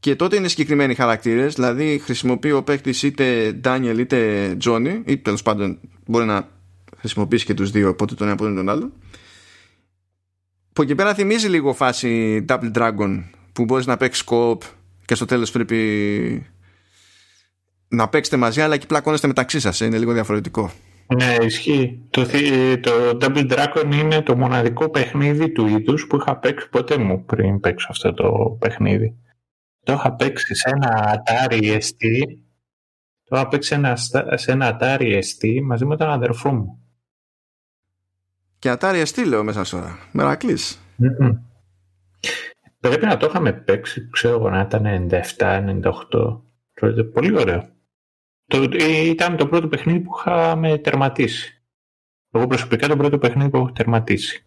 [0.00, 5.42] και τότε είναι συγκεκριμένοι χαρακτήρες, δηλαδή χρησιμοποιεί ο παίκτης είτε Daniel είτε Johnny, ή τέλος
[5.42, 6.48] πάντων μπορεί να
[6.98, 8.92] χρησιμοποιήσει και τους δύο, οπότε τον ένα από τον άλλο.
[10.72, 13.22] Που εκεί πέρα θυμίζει λίγο φάση Double Dragon,
[13.52, 14.62] που μπορείς να παίξεις scope
[15.04, 16.46] και στο τέλος πρέπει
[17.88, 19.80] να παίξετε μαζί, αλλά εκεί πλακώνεστε μεταξύ σας.
[19.80, 20.72] Είναι λίγο διαφορετικό.
[21.14, 22.06] Ναι, ισχύει.
[22.10, 22.26] Το,
[22.80, 27.60] το Double Dragon είναι το μοναδικό παιχνίδι του είδους που είχα παίξει ποτέ μου πριν
[27.60, 29.16] παίξω αυτό το παιχνίδι.
[29.82, 32.22] Το είχα παίξει σε ένα Atari ST.
[33.24, 33.96] Το είχα παίξει ένα,
[34.34, 36.78] σε ένα Atari ST μαζί με τον αδερφό μου.
[38.58, 39.98] Και Atari ST λέω μέσα τώρα.
[40.12, 40.80] Μερακλής.
[42.80, 46.40] Πρέπει να το είχαμε παίξει, ξέρω εγώ, να ήταν 97-98.
[47.12, 47.68] Πολύ ωραίο.
[48.50, 48.62] Το,
[49.04, 51.62] ήταν το πρώτο παιχνίδι που είχαμε τερματίσει.
[52.30, 54.44] Εγώ προσωπικά το πρώτο παιχνίδι που έχω τερματίσει.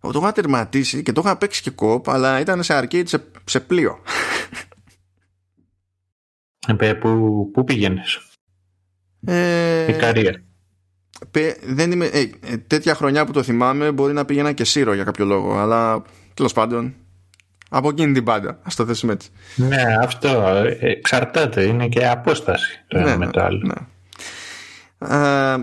[0.00, 3.24] Εγώ το είχα τερματίσει και το είχα παίξει και κόπ, αλλά ήταν σε arcade σε,
[3.44, 3.98] σε πλοίο.
[6.78, 8.20] Ε, πού, πού πήγαινες;
[9.26, 10.44] Ε, Ικαρία.
[11.62, 15.04] Δεν είμαι, ε, ε, τέτοια χρονιά που το θυμάμαι μπορεί να πήγαινα και Σύρο για
[15.04, 16.02] κάποιο λόγο, αλλά
[16.34, 16.94] τέλος πάντων
[17.76, 19.28] από εκείνη την πάντα, ας το θέσουμε έτσι.
[19.54, 23.60] Ναι, αυτό ε, εξαρτάται, είναι και απόσταση το ένα ναι, με το άλλο.
[23.66, 23.86] Ναι.
[25.08, 25.56] Ε,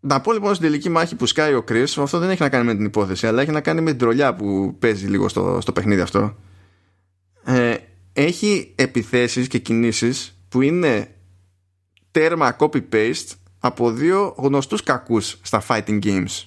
[0.00, 2.64] να πω λοιπόν στην τελική μάχη που σκάει ο Κρι, αυτό δεν έχει να κάνει
[2.64, 5.72] με την υπόθεση, αλλά έχει να κάνει με την τρολιά που παίζει λίγο στο, στο
[5.72, 6.36] παιχνίδι αυτό.
[7.44, 7.74] Ε,
[8.12, 11.14] έχει επιθέσεις και κινήσεις που είναι
[12.10, 16.44] τέρμα copy-paste από δύο γνωστούς κακούς στα fighting games.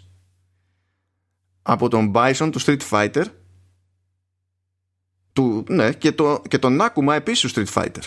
[1.62, 3.26] Από τον Bison του Street Fighter
[5.34, 8.04] του, ναι, και, το, και τον Nakuma επίσης του Street Fighter.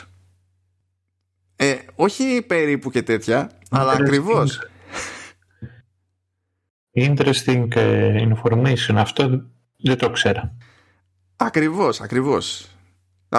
[1.57, 4.69] Ε, όχι περίπου και τέτοια, αλλά ακριβώς.
[6.95, 8.95] Interesting ε, information.
[8.95, 9.45] Αυτό
[9.77, 10.53] δεν το ξέρα.
[11.37, 12.75] Ακριβώς, ακριβώς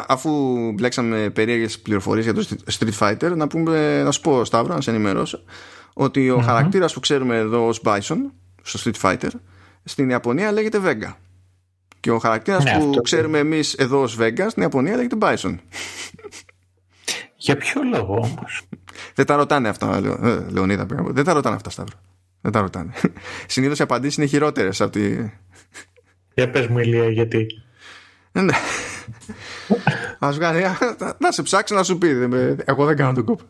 [0.07, 2.47] αφού μπλέξαμε περίεργες πληροφορίες για το
[2.79, 5.43] Street Fighter, να, πούμε, να σου πω, Σταύρο, να σε ενημερώσω,
[5.93, 8.17] ότι ο mm χαρακτήρας που ξέρουμε εδώ ως Bison
[8.61, 9.29] στο Street Fighter
[9.83, 11.13] στην Ιαπωνία λέγεται Vega.
[12.05, 15.55] Και ο χαρακτήρας ναι, που ξέρουμε εμείς εδώ ως Vega στην Ιαπωνία λέγεται Bison.
[17.35, 18.61] Για ποιο λόγο όμως;
[19.15, 20.85] Δεν τα ρωτάνε αυτά, ε, Λεωνίδα.
[20.89, 21.97] Δεν τα ρωτάνε αυτά, Σταύρο.
[22.41, 22.93] Δεν τα ρωτάνε.
[23.47, 25.31] Συνήθως οι απαντήσεις είναι χειρότερες από τη...
[26.33, 27.47] Για πες μου, Ηλία, γιατί.
[28.31, 28.53] Ναι.
[30.19, 30.63] Ας βγάλει,
[31.17, 32.07] να σε ψάξει να σου πει.
[32.65, 33.43] Εγώ δεν κάνω τον κόπο.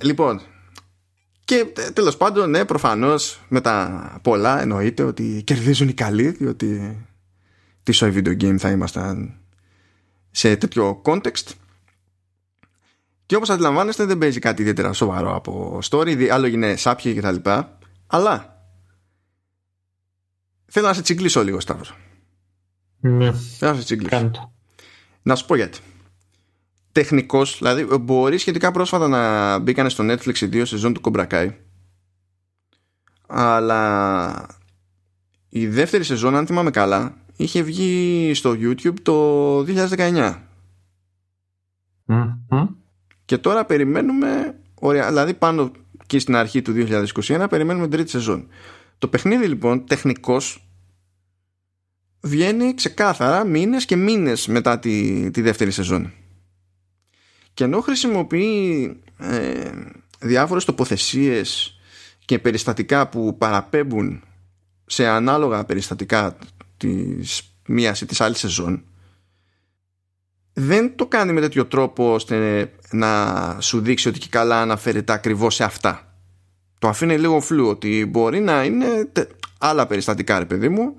[0.00, 0.40] Λοιπόν,
[1.44, 6.98] και τέλος πάντων, ναι, προφανώς με τα πολλά εννοείται ότι κερδίζουν οι καλοί, διότι
[7.82, 9.38] τι σοϊ video game θα ήμασταν
[10.30, 11.52] σε τέτοιο context.
[13.26, 17.32] Και όπως αντιλαμβάνεστε δεν παίζει κάτι ιδιαίτερα σοβαρό από story, άλλο είναι σάπια και τα
[17.32, 17.78] λοιπά.
[18.06, 18.66] Αλλά
[20.66, 21.94] θέλω να σε τσιγκλίσω λίγο Σταύρο.
[23.00, 23.32] Ναι.
[23.32, 24.30] Θέλω να σε τσιγκλίσω.
[25.22, 25.78] Να σου πω γιατί.
[26.94, 31.50] Τεχνικός, δηλαδή μπορεί σχετικά πρόσφατα να μπήκανε στο Netflix οι δύο σεζόν του Cobra
[33.26, 34.46] αλλά
[35.48, 40.34] η δεύτερη σεζόν αν θυμάμαι καλά είχε βγει στο YouTube το 2019
[43.24, 45.72] και τώρα περιμένουμε ωραία, δηλαδή πάνω
[46.06, 46.72] και στην αρχή του
[47.14, 48.48] 2021 περιμένουμε τρίτη σεζόν.
[48.98, 50.68] Το παιχνίδι λοιπόν τεχνικός
[52.20, 56.12] βγαίνει ξεκάθαρα μήνες και μήνες μετά τη, τη δεύτερη σεζόν
[57.54, 59.70] και ενώ χρησιμοποιεί ε,
[60.18, 61.78] διάφορες τοποθεσίες
[62.24, 64.22] και περιστατικά που παραπέμπουν
[64.86, 66.38] σε ανάλογα περιστατικά
[66.76, 68.84] της μίας ή της άλλης σεζόν
[70.54, 75.54] δεν το κάνει με τέτοιο τρόπο ώστε να σου δείξει ότι και καλά αναφέρεται ακριβώς
[75.54, 76.18] σε αυτά.
[76.78, 78.86] Το αφήνει λίγο φλού ότι μπορεί να είναι
[79.58, 80.96] άλλα περιστατικά ρε παιδί μου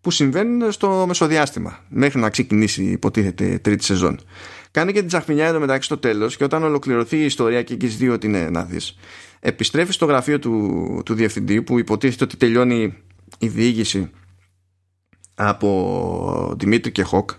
[0.00, 4.20] που συμβαίνουν στο μεσοδιάστημα μέχρι να ξεκινήσει υποτίθεται τρίτη σεζόν.
[4.70, 7.96] Κάνει και την τσαχμινιά εδώ μεταξύ στο τέλος και όταν ολοκληρωθεί η ιστορία και έχεις
[7.96, 8.96] δει ότι είναι να δεις
[9.40, 12.94] επιστρέφεις στο γραφείο του, του διευθυντή που υποτίθεται ότι τελειώνει
[13.38, 14.10] η διήγηση
[15.34, 17.30] από Δημήτρη και Χοκ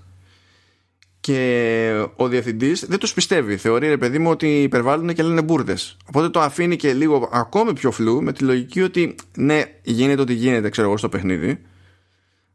[1.20, 3.58] και ο διευθυντής δεν τους πιστεύει.
[3.58, 5.98] Θεωρεί, ρε παιδί μου, ότι υπερβάλλουν και λένε μπουρδες.
[6.06, 10.34] Οπότε το αφήνει και λίγο ακόμη πιο φλού με τη λογική ότι ναι, γίνεται ό,τι
[10.34, 11.62] γίνεται, ξέρω εγώ, στο παιχνίδι.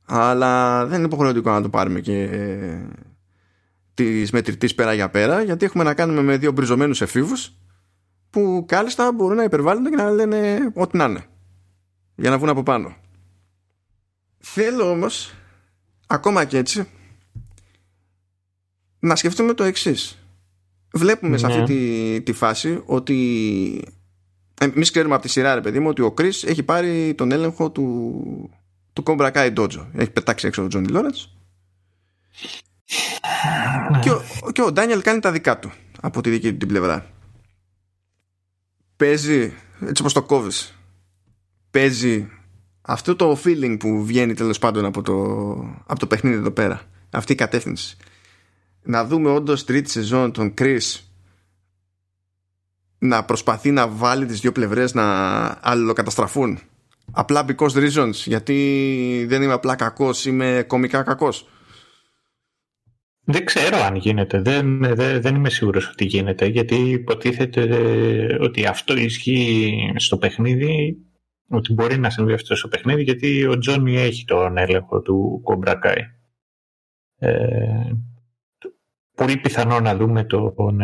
[0.04, 2.28] Αλλά δεν είναι υποχρεωτικό να το πάρουμε και
[3.94, 7.52] ε, της μετρητής πέρα για πέρα, γιατί έχουμε να κάνουμε με δύο μπριζωμένους εφήβους
[8.30, 11.24] που κάλλιστα μπορούν να υπερβάλλουν και να λένε ό,τι να είναι.
[12.14, 12.96] Για να βγουν από πάνω.
[14.38, 15.34] Θέλω όμως,
[16.06, 16.88] ακόμα και έτσι,
[18.98, 20.18] να σκεφτούμε το εξής.
[20.92, 21.66] Βλέπουμε σε αυτή ναι.
[21.66, 23.84] τη, τη φάση ότι
[24.60, 27.70] εμεί ξέρουμε από τη σειρά, ρε παιδί μου, ότι ο Κρι έχει πάρει τον έλεγχο
[27.70, 28.50] του,
[28.92, 29.86] του Cobra Kai Dojo.
[29.92, 31.14] Έχει πετάξει έξω τον Τζόνι Λόρετ.
[33.90, 33.98] Ναι.
[33.98, 37.06] Και, ο, και ο Ντάνιελ κάνει τα δικά του από τη δική του την πλευρά.
[38.96, 40.78] Παίζει, έτσι όπως το κόβεις,
[41.70, 42.28] παίζει
[42.80, 45.14] αυτό το feeling που βγαίνει τέλος πάντων από το,
[45.86, 46.80] από το παιχνίδι εδώ πέρα.
[47.10, 47.96] Αυτή η κατεύθυνση
[48.84, 51.00] να δούμε όντως τρίτη σεζόν τον Chris
[52.98, 55.04] να προσπαθεί να βάλει τις δύο πλευρές να
[55.62, 56.58] αλληλοκαταστραφούν
[57.12, 61.48] απλά because reasons γιατί δεν είμαι απλά κακός είμαι κομικά κακός
[63.24, 67.64] δεν ξέρω αν γίνεται δεν, δεν, δεν είμαι σίγουρος ότι γίνεται γιατί υποτίθεται
[68.40, 70.96] ότι αυτό ισχύει στο παιχνίδι
[71.48, 76.02] ότι μπορεί να συμβεί αυτό στο παιχνίδι γιατί ο Τζόνι έχει τον έλεγχο του Κομπρακάι
[77.18, 77.90] ε,
[79.14, 80.80] πολύ πιθανό να δούμε τον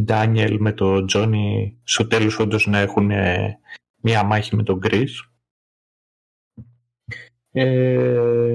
[0.00, 3.58] Ντάνιελ με τον Τζόνι στο τέλος όντως να έχουν ε,
[4.00, 5.28] μία μάχη με τον Γκρις.
[7.50, 8.54] Ε,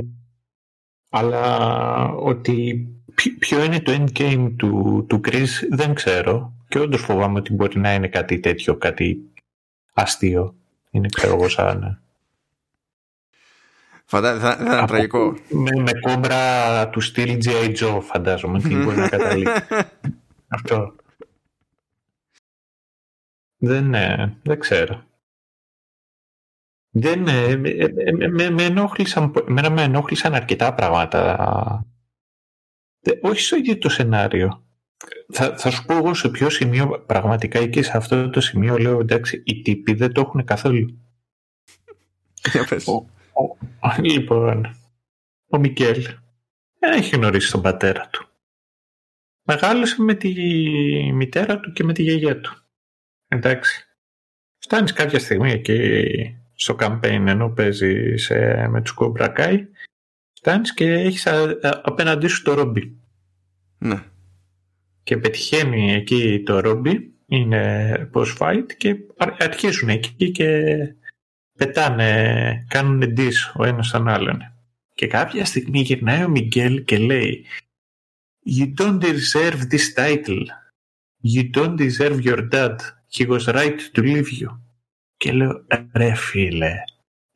[1.10, 2.88] αλλά ότι
[3.39, 7.93] ποιο είναι το endgame του, του Chris δεν ξέρω και όντως φοβάμαι ότι μπορεί να
[7.93, 9.19] είναι κάτι τέτοιο, κάτι
[9.93, 10.55] αστείο.
[10.91, 12.01] Είναι ξέρω εγώ σαν
[14.05, 15.38] Φαντάζομαι, θα, θα ήταν τραγικό.
[15.49, 17.75] Με, με κόμπρα του στυλ G.I.
[17.77, 19.62] Joe, φαντάζομαι, τι μπορεί να καταλήξει.
[20.47, 20.95] Αυτό.
[23.58, 25.03] Δεν, ε, δεν ξέρω.
[26.89, 31.86] Δεν, ε, με, ε, με, με, ενόχλησαν, με, με ενόχλησαν αρκετά πράγματα.
[33.21, 34.63] Όχι στο ίδιο το σενάριο.
[35.33, 38.99] Θα, θα σου πω εγώ σε ποιο σημείο πραγματικά εκεί σε αυτό το σημείο λέω
[38.99, 40.99] εντάξει οι τύποι δεν το έχουν καθόλου.
[44.01, 44.75] Λοιπόν,
[45.49, 46.05] ο Μικέλ
[46.79, 48.27] δεν έχει γνωρίσει τον πατέρα του.
[49.43, 50.33] Μεγάλωσε με τη
[51.13, 52.57] μητέρα του και με τη γιαγιά του.
[53.27, 53.83] Εντάξει.
[54.57, 58.13] Φτάνεις κάποια στιγμή εκεί στο campaign ενώ παίζει
[58.69, 59.67] με τους κομπρακάι
[60.39, 61.28] φτάνεις και έχεις
[61.62, 62.97] απέναντί σου το Ρόμπι.
[63.78, 64.04] Ναι.
[65.04, 68.95] Και πετυχαίνει εκεί το Ρόμπι, είναι boss fight και
[69.38, 70.63] αρχίζουν εκεί και
[71.58, 74.39] πετάνε, κάνουν diss ο ένας τον άλλον.
[74.93, 77.45] Και κάποια στιγμή γυρνάει ο Μιγγέλ και λέει
[78.58, 80.45] You don't deserve this title.
[81.23, 82.75] You don't deserve your dad.
[83.15, 84.60] He was right to leave you.
[85.17, 86.73] Και λέω, ρε φίλε,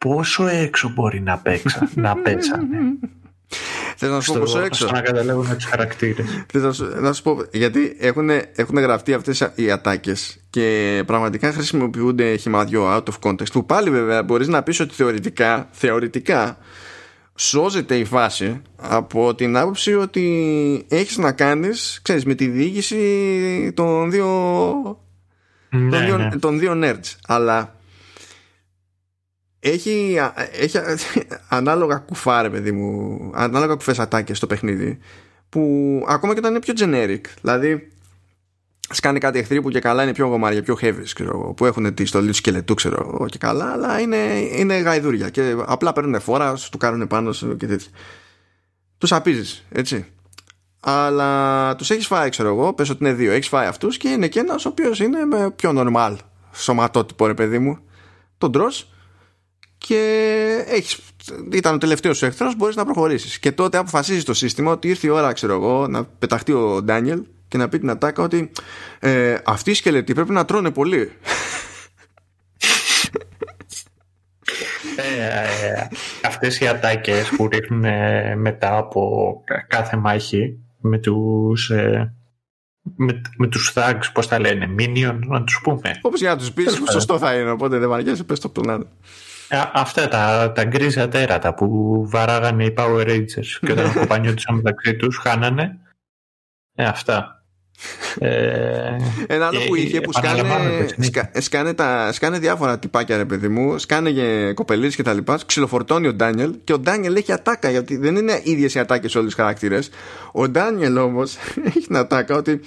[0.03, 2.77] πόσο έξω μπορεί να, παίξα, να πέσανε.
[3.95, 4.87] Θε να σου πω πόσο έξω.
[4.87, 6.25] Στο να καταλάβουν τους χαρακτήρες.
[6.53, 12.35] να σου, να σου πω, γιατί έχουν, έχουν γραφτεί αυτές οι ατάκες και πραγματικά χρησιμοποιούνται
[12.35, 13.51] χυμαδιό out of context.
[13.51, 16.57] Που πάλι βέβαια μπορείς να πεις ότι θεωρητικά, θεωρητικά
[17.35, 24.11] σώζεται η φάση από την άποψη ότι έχεις να κάνεις ξέρεις, με τη διοίκηση των
[24.11, 24.27] δύο,
[25.69, 26.37] ναι, των, δύο ναι.
[26.39, 27.75] των δύο nerds αλλά
[29.63, 30.17] έχει,
[30.51, 30.79] έχει
[31.47, 34.99] ανάλογα κουφάρε παιδί μου ανάλογα κουφές ατάκες στο παιχνίδι
[35.49, 35.61] που
[36.07, 37.93] ακόμα και όταν είναι πιο generic δηλαδή
[38.89, 42.05] σκάνε κάτι εχθροί που και καλά είναι πιο γομάρια, πιο heavy, ξέρω, που έχουν τη
[42.05, 44.17] στολή του σκελετού, ξέρω και καλά, αλλά είναι,
[44.51, 47.91] είναι γαϊδούρια και απλά παίρνουν φόρα, του κάνουν πάνω σου και τέτοια.
[48.97, 50.05] Τους απίζεις, έτσι.
[50.79, 53.31] Αλλά τους έχεις φάει, ξέρω εγώ, πες ότι είναι δύο.
[53.31, 56.15] Έχεις φάει αυτούς και είναι και ένας ο οποίος είναι με πιο normal
[56.53, 57.79] σωματότυπο, ρε παιδί μου.
[58.37, 58.71] Τον τρώ
[59.87, 60.99] και έχεις,
[61.51, 63.39] ήταν ο τελευταίος σου εχθρό, μπορείς να προχωρήσεις.
[63.39, 67.23] Και τότε αποφασίζει το σύστημα ότι ήρθε η ώρα, ξέρω εγώ, να πεταχτεί ο Ντάνιελ
[67.47, 68.51] και να πει την ατάκα ότι
[68.99, 71.11] ε, αυτοί οι σκελετοί πρέπει να τρώνε πολύ.
[74.95, 75.87] Ε, ε,
[76.23, 82.13] αυτές οι ατάκες που ρίχνουν ε, μετά από κάθε μάχη με τους ε,
[82.95, 85.99] με, με τους thugs, πώς τα λένε, minion, να τους πούμε.
[86.01, 88.85] Όπως για να τους πεις, σωστό θα είναι, οπότε δεν βαριέσαι, πες το πλανάδι.
[89.73, 91.67] Αυτά τα, τα γκρίζα τέρατα που
[92.09, 95.77] βαράγανε οι Power Rangers και όταν κοπανιόντουσαν μεταξύ τους χάνανε.
[96.75, 97.43] Ε, αυτά.
[98.19, 98.95] Ε,
[99.27, 100.41] Ένα άλλο που είχε που σκάνε,
[101.39, 103.77] σκάνε, τα, σκάνε διάφορα τυπάκια ρε παιδί μου.
[103.77, 105.39] Σκάνε για κοπελίδες και τα λοιπά.
[105.45, 109.17] Ξυλοφορτώνει ο Ντάνιελ και ο Ντάνιελ έχει ατάκα γιατί δεν είναι ίδιες οι ατάκες σε
[109.17, 109.89] όλους τους χαρακτήρες.
[110.31, 111.35] Ο Ντάνιελ όμως
[111.67, 112.61] έχει την ατάκα ότι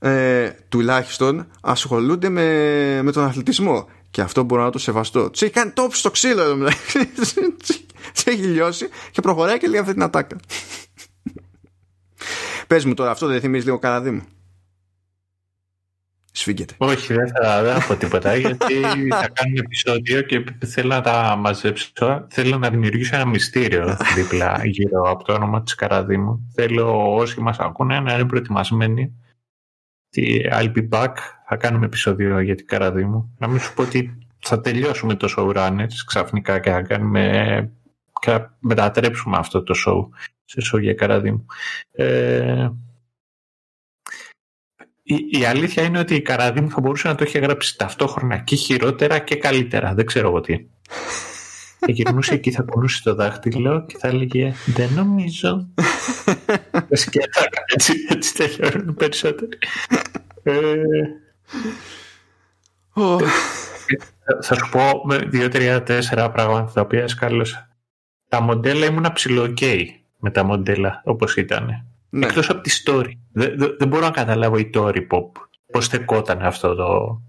[0.00, 5.52] ε, τουλάχιστον ασχολούνται με, με τον αθλητισμό και αυτό μπορώ να το σεβαστώ του έχει
[5.52, 6.56] κάνει τόπι στο ξύλο
[8.12, 10.36] σε έχει λιώσει και προχωράει και λέει αυτή την ατάκα
[12.66, 14.22] Πες μου τώρα αυτό δεν θυμίζει λίγο καραδί
[16.36, 16.74] Σφίγγεται.
[16.78, 18.74] Όχι, δεν θα, δεν θα πω τίποτα γιατί
[19.10, 22.26] θα κάνω επεισόδιο και θέλω να τα μαζέψω.
[22.28, 26.50] Θέλω να δημιουργήσω ένα μυστήριο δίπλα γύρω από το όνομα της Καραδίμου.
[26.54, 29.23] Θέλω όσοι μας ακούνε να είναι προετοιμασμένοι.
[30.52, 31.14] I'll be back.
[31.48, 33.34] Θα κάνουμε επεισόδιο για την Καραδίμου.
[33.38, 37.72] Να μην σου πω ότι θα τελειώσουμε το showrunners ξαφνικά και θα κάνουμε
[38.20, 41.46] και μετατρέψουμε αυτό το show σε show για Καραδίμου.
[41.90, 42.68] Ε,
[45.02, 48.56] η, η αλήθεια είναι ότι η Καραδίμ θα μπορούσε να το έχει γράψει ταυτόχρονα και
[48.56, 49.94] χειρότερα και καλύτερα.
[49.94, 50.66] Δεν ξέρω εγώ τι.
[51.86, 55.68] Και γυρνούσε εκεί, θα κουνούσε το δάχτυλο και θα έλεγε Δεν νομίζω.
[56.90, 59.48] Σκέτα, έτσι, έτσι τελειώνουν περισσότερο.
[60.42, 60.82] Ε,
[64.42, 67.68] θα σου πω με δύο, τρία, τέσσερα πράγματα τα οποία σκάλωσα.
[68.28, 69.54] Τα μοντέλα ήμουν ψηλό
[70.18, 71.86] με τα μοντέλα όπως ήταν.
[72.10, 72.26] Ναι.
[72.26, 73.12] Εκτός από τη story.
[73.32, 75.30] Δεν, δεν, μπορώ να καταλάβω η story pop.
[75.72, 77.20] Πώς στεκόταν αυτό το...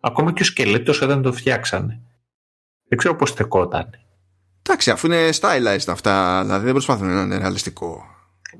[0.00, 2.00] Ακόμα και ο σκελέτος όταν το φτιάξανε.
[2.88, 3.90] Δεν ξέρω πώς στεκόταν.
[4.62, 8.04] Εντάξει, αφού είναι stylized αυτά, δηλαδή δεν προσπαθούν να είναι ρεαλιστικό.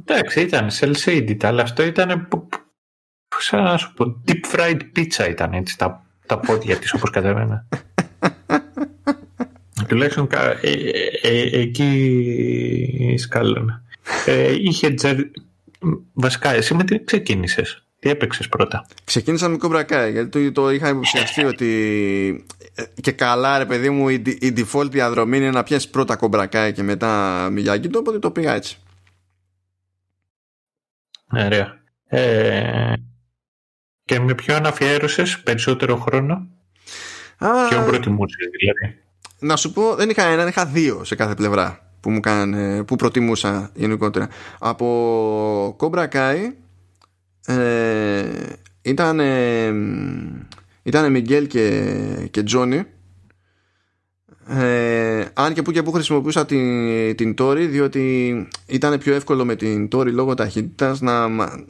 [0.04, 2.28] Εντάξει, ήταν cel shaded, αλλά αυτό ήταν
[3.38, 7.66] σαν να σου πω, deep fried pizza ήταν έτσι, τα, τα πόδια της όπως κατέβαινα.
[9.88, 10.72] Τουλάχιστον ε, ε,
[11.22, 13.82] ε, εκεί σκάλωνα.
[14.26, 15.16] Ε, είχε τζερ...
[16.12, 17.84] Βασικά, εσύ με τι ξεκίνησες.
[17.98, 21.66] Τι έπαιξες πρώτα; Ξεκίνησα με κομπρακάι γιατί το, το είχα υποψιαστεί ότι
[22.74, 26.72] ε, και καλά ρε παιδί μου η, η default διαδρομή είναι να πιέσει πρώτα κομπρακάι
[26.72, 28.78] και μετά Μιγιάγκη οπότε το πήγα έτσι.
[31.32, 31.78] Ωραία.
[32.06, 32.92] Ε,
[34.04, 36.48] και με ποιον αφιέρωσες περισσότερο χρόνο;
[37.38, 38.98] Α, ποιον προτιμούσες δηλαδή;
[39.38, 42.96] Να σου πω, δεν είχα έναν, είχα δύο σε κάθε πλευρά που μου κάνανε, που
[42.96, 44.28] προτιμούσα γενικότερα.
[44.58, 46.36] Από Cobra Kai
[47.46, 48.24] ε,
[48.82, 49.20] ήταν
[50.82, 52.84] ήταν Μιγγέλ και, και Τζόνι
[54.52, 59.56] ε, αν και που και που χρησιμοποιούσα την, την Tori διότι ήταν πιο εύκολο με
[59.56, 61.28] την Tori λόγω ταχύτητας να,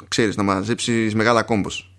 [0.09, 1.95] ξέρεις, να μαζέψεις μεγάλα κόμπος.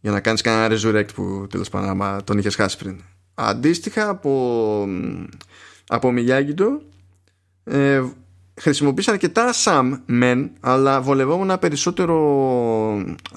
[0.00, 3.00] Για να κάνεις κανένα resurrect που τέλος πάντων τον είχες χάσει πριν.
[3.34, 4.88] Αντίστοιχα από
[5.86, 6.82] από Μιγιάγκητο
[7.64, 8.02] ε,
[8.60, 12.16] χρησιμοποίησα αρκετά Sam men αλλά βολευόμουν περισσότερο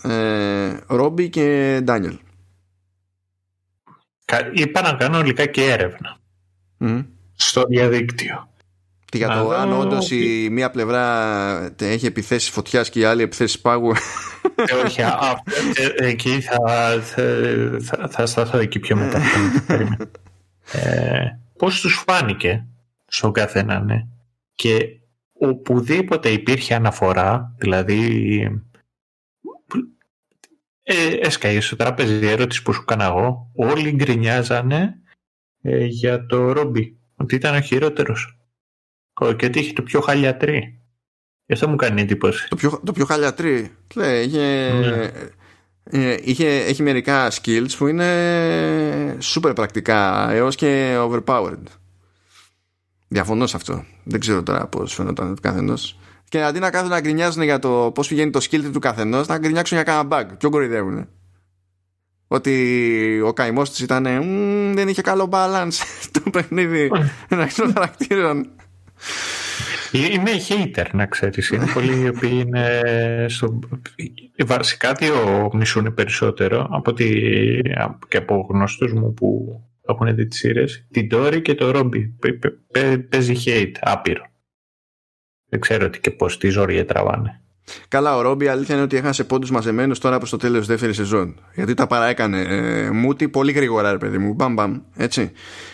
[0.02, 2.18] ε, Ρόμπι και Ντάνιελ
[4.54, 6.21] είπα να κάνω ολικά και έρευνα
[7.36, 8.50] στο διαδίκτυο
[9.06, 13.60] Και για το αν όντως η μία πλευρά έχει επιθέσεις φωτιάς και η άλλη επιθέσεις
[13.60, 13.94] πάγου.
[14.56, 15.02] Ε, όχι,
[15.98, 16.60] εκεί θα,
[17.82, 19.22] θα, θα σταθώ εκεί πιο μετά.
[20.72, 21.26] ε,
[21.58, 22.66] πώς τους φάνηκε
[23.06, 24.06] στον καθένα, ναι.
[24.56, 24.78] Και
[25.34, 28.62] οπουδήποτε υπήρχε αναφορά, δηλαδή
[30.84, 34.96] ε, έσκαγε στο τράπεζι η ερώτηση που σου έκανα εγώ, όλοι γκρινιάζανε
[35.62, 38.36] ε, για το Ρόμπι, ότι ήταν ο χειρότερος
[39.36, 40.82] και ότι είχε το πιο χαλιατρί.
[41.46, 42.48] Γι' αυτό μου κάνει εντύπωση.
[42.50, 43.72] Το πιο, το πιο χαλιατρί.
[43.96, 45.12] Λέει, είχε, ναι.
[45.84, 51.64] ε, είχε, έχει μερικά skills που είναι super πρακτικά έως και overpowered.
[53.08, 53.86] Διαφωνώ σε αυτό.
[54.04, 56.00] Δεν ξέρω τώρα πώς φαίνονταν το καθενός.
[56.30, 59.38] Και αντί να κάθουν να γκρινιάζουν για το πώς πηγαίνει το skill του καθενός, να
[59.38, 60.38] γκρινιάξουν για κανένα bug.
[60.38, 61.08] Ποιο κορυδεύουν.
[62.34, 64.04] Ότι ο καημός της ήταν.
[64.74, 65.78] δεν είχε καλό balance
[66.24, 66.92] το παιχνίδι
[67.30, 68.50] μεταξύ των χαρακτήρων.
[69.92, 71.50] Είμαι hater, να ξέρεις.
[71.50, 72.82] Είναι πολλοί οι οποίοι είναι
[73.30, 73.60] στο...
[74.46, 77.10] Βασικά δύο μισούν περισσότερο από τη...
[78.08, 80.86] και από γνώστους μου που έχουν δει τις σειρές.
[80.92, 82.16] Την Τόρη και το Ρόμπι.
[83.10, 84.26] Παίζει hate, άπειρο.
[85.50, 87.41] Δεν ξέρω τι και πώς, τι ζόρια τραβάνε.
[87.88, 90.96] Καλά, ο Ρόμπι αλήθεια είναι ότι έχασε πόντους μαζεμένους τώρα προς το τέλος της δεύτερης
[90.96, 91.40] σεζόν.
[91.56, 94.34] Γιατί τα παράεκανε ε, μούτι πολύ γρήγορα, ρε παιδί μου.
[94.34, 94.80] Μπαμ, μπαμ.
[94.96, 95.32] Έτσι.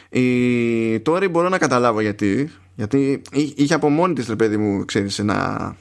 [0.09, 2.51] Η Τόρη μπορώ να καταλάβω γιατί.
[2.75, 5.75] Γιατί είχε από μόνη της, ρε παιδί μου, ξέρεις, ένα,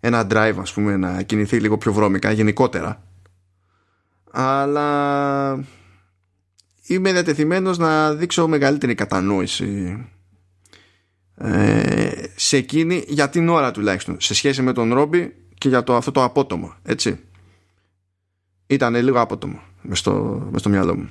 [0.00, 3.02] ένα drive, ας πούμε, να κινηθεί λίγο πιο βρώμικα γενικότερα.
[4.30, 5.64] Αλλά
[6.86, 9.98] είμαι διατεθειμένος να δείξω μεγαλύτερη κατανόηση
[11.42, 15.96] ε, σε εκείνη για την ώρα τουλάχιστον σε σχέση με τον Ρόμπι και για το,
[15.96, 17.20] αυτό το απότομο έτσι
[18.66, 21.10] ήταν λίγο απότομο μες στο, στο μυαλό μου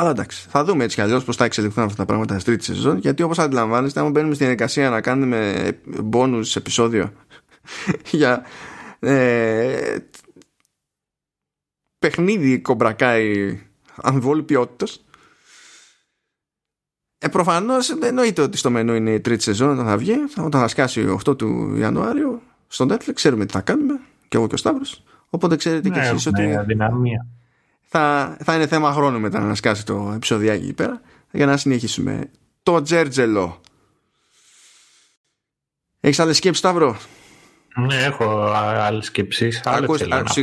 [0.00, 2.64] αλλά εντάξει, θα δούμε έτσι κι αλλιώς πώς θα εξελιχθούν αυτά τα πράγματα στη τρίτη
[2.64, 2.98] σεζόν.
[2.98, 5.70] Γιατί όπως αντιλαμβάνεστε, αν μπαίνουμε στην διαδικασία να κάνουμε
[6.12, 7.12] bonus επεισόδιο
[8.10, 8.42] για
[8.98, 9.96] ε,
[11.98, 13.58] παιχνίδι κομπρακάει
[13.96, 15.04] αμφιβόλου ποιότητας.
[17.18, 20.14] Ε, Προφανώς εννοείται ότι στο μενού είναι η τρίτη σεζόν όταν θα βγει,
[20.44, 23.12] όταν θα σκάσει 8 του Ιανουάριου στο Netflix.
[23.14, 25.02] Ξέρουμε τι θα κάνουμε, και εγώ και ο Σταύρος.
[25.30, 26.56] Οπότε ξέρετε και ναι, εσείς ότι.
[26.56, 27.26] Αδυναμία
[27.88, 31.00] θα, θα είναι θέμα χρόνου μετά να σκάσει το επεισοδιάκι εκεί πέρα
[31.30, 32.30] για να συνεχίσουμε.
[32.62, 33.60] Το Τζέρτζελο.
[36.00, 36.96] Έχεις άλλες σκέψεις, Σταύρο;
[37.76, 39.62] Ναι, έχω άλλες σκέψεις.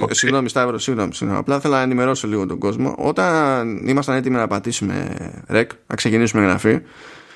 [0.09, 1.39] Συγγνώμη, Σταύρο, συγγνώμη, συγγνώμη.
[1.39, 2.95] Απλά θέλω να ενημερώσω λίγο τον κόσμο.
[2.97, 5.17] Όταν ήμασταν έτοιμοι να πατήσουμε
[5.47, 6.79] ρεκ, να ξεκινήσουμε γραφή,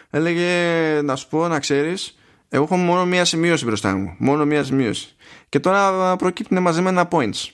[0.10, 0.48] έλεγε
[1.02, 2.18] να σου πω να ξέρεις,
[2.50, 4.16] εγώ έχω μόνο μία σημείωση μπροστά μου.
[4.18, 5.16] Μόνο μία σημείωση.
[5.50, 7.50] Και τώρα προκύπτουν μαζεμένα points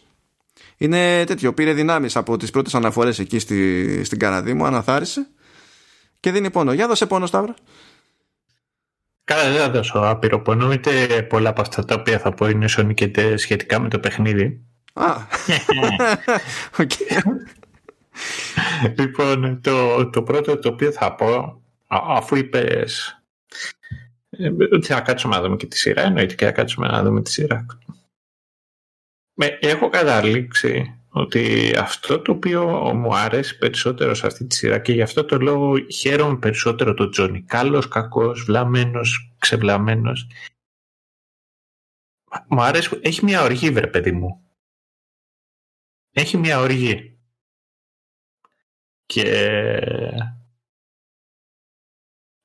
[0.78, 1.54] είναι τέτοιο.
[1.54, 5.28] Πήρε δυνάμεις από τις πρώτες αναφορές εκεί στη, στην Καραδί μου, αναθάρισε
[6.20, 6.74] και δίνει πόνο.
[6.74, 7.54] Για δώσε πόνο, Σταύρο.
[9.26, 10.72] Καλά, δεν θα δώσω άπειρο πόνο.
[10.72, 14.62] Είτε πολλά από αυτά τα οποία θα πω είναι σονικετέ σχετικά με το παιχνίδι.
[14.94, 15.16] Α.
[16.78, 17.22] okay.
[18.98, 23.20] λοιπόν, το, το πρώτο το οποίο θα πω, αφού είπες
[24.30, 27.22] ε, ότι θα κάτσουμε να δούμε και τη σειρά, εννοείται και θα κάτσουμε να δούμε
[27.22, 27.66] τη σειρά.
[29.34, 34.94] Με, έχω καταλήξει ότι αυτό το οποίο μου άρεσε περισσότερο σε αυτή τη σειρά και
[34.94, 37.42] γι' αυτό το λόγο χαίρομαι περισσότερο το Τζόνι.
[37.42, 40.28] Κάλλος, κακός, βλαμμένος, ξεβλαμμένος.
[42.48, 44.44] Μου αρέσει, έχει μια οργή βρε παιδί μου.
[46.12, 47.20] Έχει μια οργή.
[49.06, 49.26] Και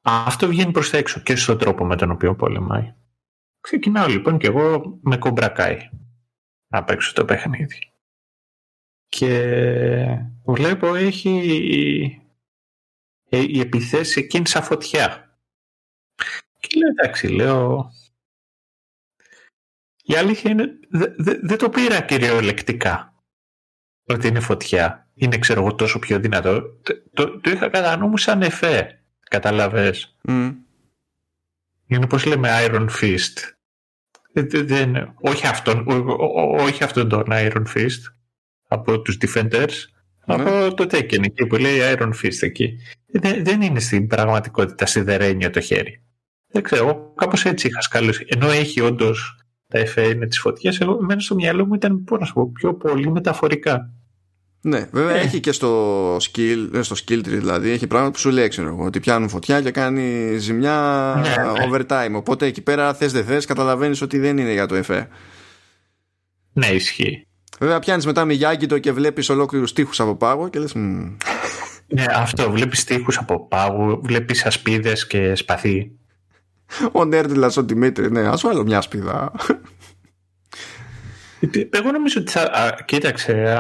[0.00, 2.94] αυτό βγαίνει προς τα έξω και στον τρόπο με τον οποίο πολεμάει.
[3.60, 5.90] Ξεκινάω λοιπόν και εγώ με κομπρακάει
[6.66, 7.89] να παίξω το παιχνίδι.
[9.10, 10.04] Και
[10.44, 11.30] βλέπω έχει
[13.28, 15.38] η επιθέση εκείνη σαν φωτιά.
[16.60, 17.90] Και λέω εντάξει, λέω
[20.02, 20.78] η αλήθεια είναι
[21.42, 23.14] δεν το πήρα κυριολεκτικά
[24.06, 25.08] ότι είναι φωτιά.
[25.14, 26.62] Είναι ξέρω εγώ τόσο πιο δυνατό.
[27.14, 29.04] Το, το, είχα κατά νου μου σαν εφέ.
[29.30, 30.16] Καταλαβες.
[30.28, 30.56] Mm.
[31.86, 33.52] Είναι πώς λέμε Iron Fist.
[34.32, 35.84] Ε, δεν, όχι, αυτόν,
[36.60, 38.19] όχι αυτόν τον Iron Fist
[38.72, 39.74] από τους Defenders,
[40.26, 40.34] ναι.
[40.34, 42.78] από το Tekken εκεί που λέει Iron Fist εκεί.
[43.06, 46.02] Δεν, δεν είναι στην πραγματικότητα σιδερένιο το χέρι.
[46.52, 48.24] Δεν ξέρω, εγώ κάπως έτσι είχα σκαλώσει.
[48.28, 52.04] Ενώ έχει όντως τα εφέ είναι της φωτιάς, εγώ μένω στο μυαλό μου ήταν
[52.52, 53.90] πιο πολύ μεταφορικά.
[54.62, 55.20] Ναι, βέβαια ε.
[55.20, 58.68] έχει και στο skill, ε, στο skill tree δηλαδή, έχει πράγματα που σου λέει, ξέρω
[58.68, 61.68] εγώ, ότι πιάνουν φωτιά και κάνει ζημιά ναι, ναι.
[61.70, 62.14] overtime.
[62.14, 65.08] Οπότε εκεί πέρα θες δεν θες, καταλαβαίνεις ότι δεν είναι για το εφέ.
[66.52, 67.26] Ναι, ισχύει.
[67.58, 70.74] Βέβαια πιάνεις μετά με γιάγκητο και βλέπεις ολόκληρους τείχους από πάγο και λες.
[70.74, 72.50] Ναι, αυτό.
[72.50, 75.90] Βλέπεις τείχους από πάγο, βλέπεις ασπίδες και σπαθί.
[76.92, 79.32] Ο Νέρντιλας ο Δημήτρη, ναι, ας βάλω μια σπίδα.
[81.70, 82.42] Εγώ νομίζω ότι θα.
[82.42, 83.56] Α, κοίταξε,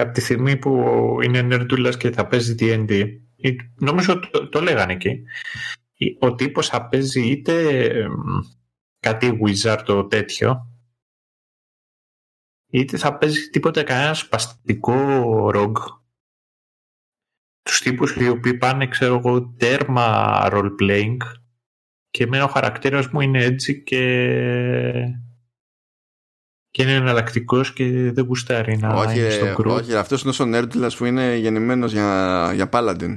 [0.00, 0.84] από τη στιγμή που
[1.22, 3.04] είναι νερντούλας και θα παίζει D&D,
[3.78, 5.22] νομίζω το, το λέγανε εκεί.
[6.18, 7.54] Ο τύπος θα παίζει είτε
[9.00, 10.69] κάτι wizard το τέτοιο,
[12.70, 14.94] είτε θα παίζει τίποτα κανένα σπαστικό
[15.54, 15.98] rogue.
[17.62, 21.16] Τους τύπους οι οποίοι πάνε, ξέρω εγώ, τέρμα role-playing
[22.10, 24.00] και εμένα ο χαρακτήρας μου είναι έτσι και
[26.70, 29.70] και είναι εναλλακτικός και δεν γουστάρει να όχι, είναι στον κρού.
[29.70, 33.16] Όχι, αυτός είναι ο Νέρντλας που είναι γεννημένος για, για Paladin.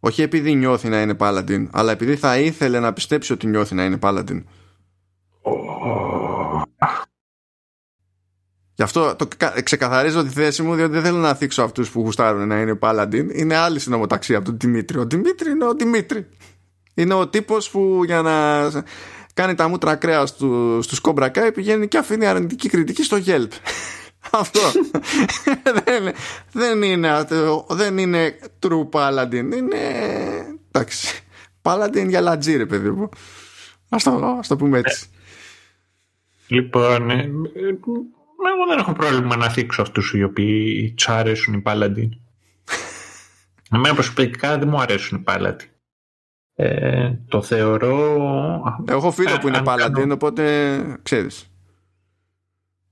[0.00, 3.84] Όχι επειδή νιώθει να είναι Paladin, αλλά επειδή θα ήθελε να πιστέψει ότι νιώθει να
[3.84, 4.42] είναι Paladin.
[8.78, 9.28] Γι' αυτό το
[9.62, 13.26] ξεκαθαρίζω τη θέση μου, διότι δεν θέλω να θίξω αυτούς που γουστάρουν να είναι Paladin.
[13.32, 14.98] Είναι άλλη συνομοταξία από τον Δημήτρη.
[14.98, 16.26] Ο Δημήτρη είναι ο Δημήτρη.
[16.94, 18.68] Είναι ο τύπος που για να
[19.34, 23.48] κάνει τα μούτρα κρέα στου, στους Cobra Kai πηγαίνει και αφήνει αρνητική κριτική στο Yelp.
[24.30, 24.60] Αυτό.
[25.62, 26.12] δεν,
[26.52, 27.26] δεν, είναι,
[27.68, 29.32] δεν είναι true paladin.
[29.32, 29.78] Είναι.
[30.70, 31.22] Εντάξει.
[31.62, 33.08] Paladin για λατζί, ρε παιδί μου.
[33.88, 35.06] Α το, το πούμε έτσι.
[36.46, 37.30] Λοιπόν, ε,
[38.46, 42.08] εγώ δεν έχω πρόβλημα να θίξω αυτούς οι οποίοι του αρέσουν οι Paladin.
[43.72, 45.66] Εμένα προσωπικά δεν μου αρέσουν οι Paladin.
[46.54, 48.82] Ε, το θεωρώ...
[48.88, 51.50] Έχω φίλο που είναι Paladin, οπότε ξέρεις.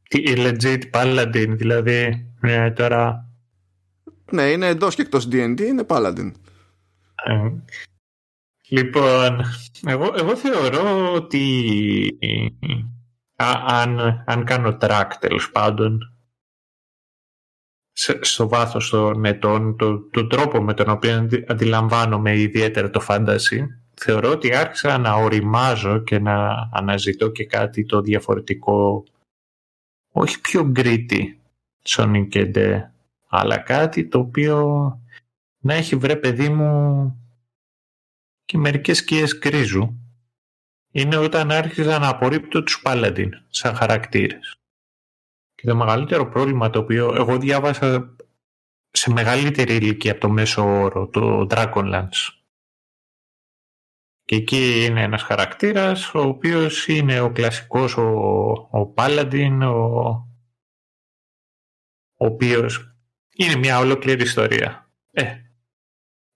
[0.09, 3.31] Τι, legit Paladin, δηλαδή, ναι, τώρα...
[4.31, 6.31] Ναι, είναι εντός και εκτός D&D, είναι Paladin.
[7.25, 7.51] Ε,
[8.69, 9.45] λοιπόν,
[9.87, 11.49] εγώ, εγώ θεωρώ ότι
[13.37, 16.11] αν, αν κάνω track τέλος πάντων
[18.21, 24.31] στο βάθος των ετών, το, το τρόπο με τον οποίο αντιλαμβάνομαι ιδιαίτερα το φάνταση, θεωρώ
[24.31, 29.05] ότι άρχισα να οριμάζω και να αναζητώ και κάτι το διαφορετικό,
[30.13, 31.41] όχι πιο γκρίτι,
[31.89, 32.51] Sonic και
[33.29, 35.01] αλλά κάτι το οποίο
[35.59, 37.15] να έχει βρε παιδί μου
[38.45, 40.06] και μερικές σκιές κρίζου.
[40.97, 44.57] Είναι όταν άρχισα να απορρίπτω τους Paladin σαν χαρακτήρες.
[45.55, 48.17] Και το μεγαλύτερο πρόβλημα το οποίο εγώ διάβασα
[48.91, 52.29] σε μεγαλύτερη ηλικία από το μέσο όρο, το Dragonlance.
[54.25, 58.09] Και εκεί είναι ένας χαρακτήρας ο οποίος είναι ο κλασικός, ο,
[58.71, 60.01] ο Paladin, ο,
[62.17, 62.97] ο οποίος
[63.35, 64.91] είναι μια ολόκληρη ιστορία.
[65.11, 65.35] Ε,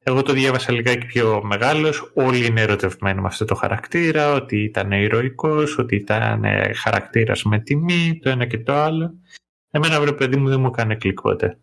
[0.03, 4.93] εγώ το διάβασα λιγάκι πιο μεγάλος, όλοι είναι ερωτευμένοι με αυτό το χαρακτήρα, ότι ήταν
[4.93, 9.15] ηρωικός, ότι ήταν ε, χαρακτήρας με τιμή, το ένα και το άλλο.
[9.71, 11.59] Εμένα βρε παιδί μου δεν μου έκανε κλικ ποτέ.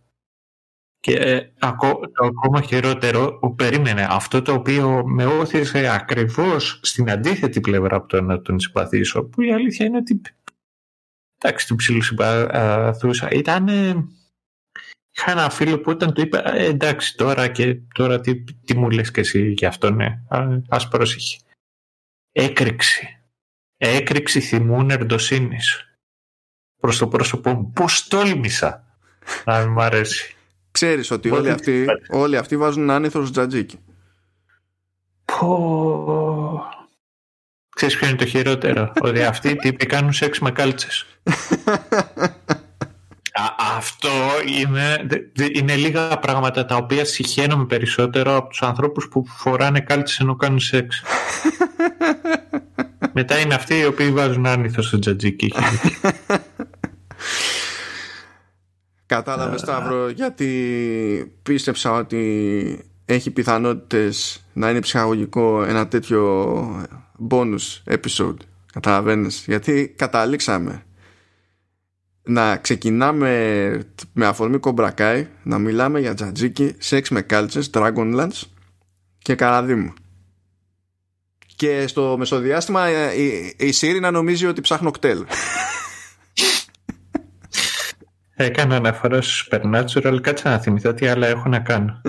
[1.00, 7.60] Και ε, το ακόμα χειρότερο, που περίμενε αυτό το οποίο με όθησε ακριβώς στην αντίθετη
[7.60, 10.22] πλευρά από το να τον συμπαθήσω, που η αλήθεια είναι ότι
[11.38, 13.30] εντάξει, τον ψιλοσυμπαθούσα.
[13.32, 13.68] Ήταν
[15.18, 18.90] Είχα ένα φίλο που όταν του είπα ε, εντάξει τώρα και τώρα τι, τι μου
[18.90, 20.20] λες και εσύ γι' αυτό ναι,
[20.70, 21.40] ας πρόσεχε.
[22.32, 23.20] Έκρηξη.
[23.78, 25.58] Έκρηξη θυμού νερντοσύνη.
[26.80, 27.72] Προς το πρόσωπό μου.
[27.72, 28.84] Πώς τόλμησα
[29.46, 30.36] να μην μ' αρέσει.
[30.72, 33.80] Ξέρεις ότι όλοι αυτοί, όλοι αυτοί βάζουν άνηθο τζατζίκι.
[35.26, 36.64] Πω...
[37.76, 41.06] Ξέρεις ποιο είναι το χειρότερο; ότι αυτοί οι τύποι κάνουν σεξ με κάλτσες.
[43.78, 44.10] αυτό
[44.60, 45.08] είναι,
[45.54, 50.60] είναι λίγα πράγματα τα οποία συχαίνομαι περισσότερο από τους ανθρώπους που φοράνε κάλτσες ενώ κάνουν
[50.60, 51.02] σεξ.
[53.14, 55.54] Μετά είναι αυτοί οι οποίοι βάζουν άνηθο στο τζατζίκι.
[59.06, 60.52] Κατάλαβες Σταύρο γιατί
[61.44, 66.86] πίστεψα ότι έχει πιθανότητες να είναι ψυχαγωγικό ένα τέτοιο
[67.30, 68.38] bonus episode.
[68.74, 69.44] Καταλαβαίνεις.
[69.48, 70.84] Γιατί καταλήξαμε
[72.28, 73.30] να ξεκινάμε
[74.14, 78.42] με αφορμή κομπρακάι, να μιλάμε για τζατζίκι, σεξ με κάλτσες, Dragonlance
[79.18, 79.94] και καραδίμου.
[81.56, 85.26] Και στο μεσοδιάστημα ε, η, η Σύρι να νομίζει ότι ψάχνω κτέλ.
[88.40, 92.02] Έκανα αναφορά στο Supernatural, κάτσε να θυμηθώ τι άλλα έχω να κάνω.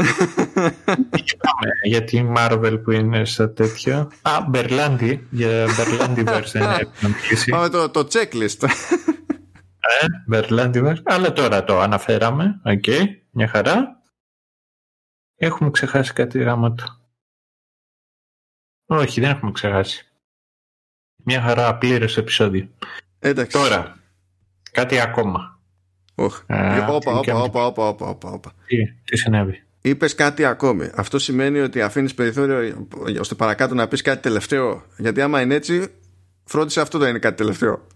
[1.91, 4.09] για τη Marvel που είναι στα τέτοια.
[4.23, 6.83] Α, Μπερλάντι, για Μπερλάντι version
[7.51, 8.69] Πάμε το, το checklist.
[9.81, 12.61] Ε, Αλλά τώρα το αναφέραμε.
[12.65, 14.03] Οκ, okay, μια χαρά.
[15.35, 17.01] Έχουμε ξεχάσει κάτι γράμματα.
[18.87, 20.07] Όχι, δεν έχουμε ξεχάσει.
[21.25, 22.69] Μια χαρά πλήρες επεισόδιο.
[23.19, 23.59] Εντάξει.
[23.59, 23.99] Τώρα,
[24.73, 25.61] κάτι ακόμα.
[26.15, 28.53] Όπα, όπα, όπα, όπα, όπα, όπα.
[28.67, 30.91] Τι, τι συνέβη; Είπες κάτι ακόμη.
[30.95, 32.87] Αυτό σημαίνει ότι αφήνεις περιθώριο
[33.21, 34.85] ώστε παρακάτω να πεις κάτι τελευταίο.
[34.97, 35.89] Γιατί άμα είναι έτσι,
[36.45, 37.87] φρόντισε αυτό το είναι κάτι τελευταίο.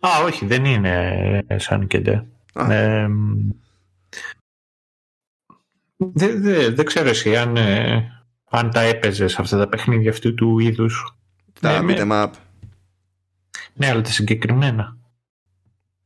[0.00, 2.24] Α, όχι, δεν είναι σαν και ντε.
[2.54, 3.06] Ε,
[5.96, 10.58] δεν δε, δε ξέρω εσύ αν, ε, αν τα έπαιζες αυτά τα παιχνίδια αυτού του
[10.58, 11.14] είδους.
[11.60, 12.30] Τα ναι, beat'em up.
[13.74, 14.96] Ναι, αλλά τα συγκεκριμένα.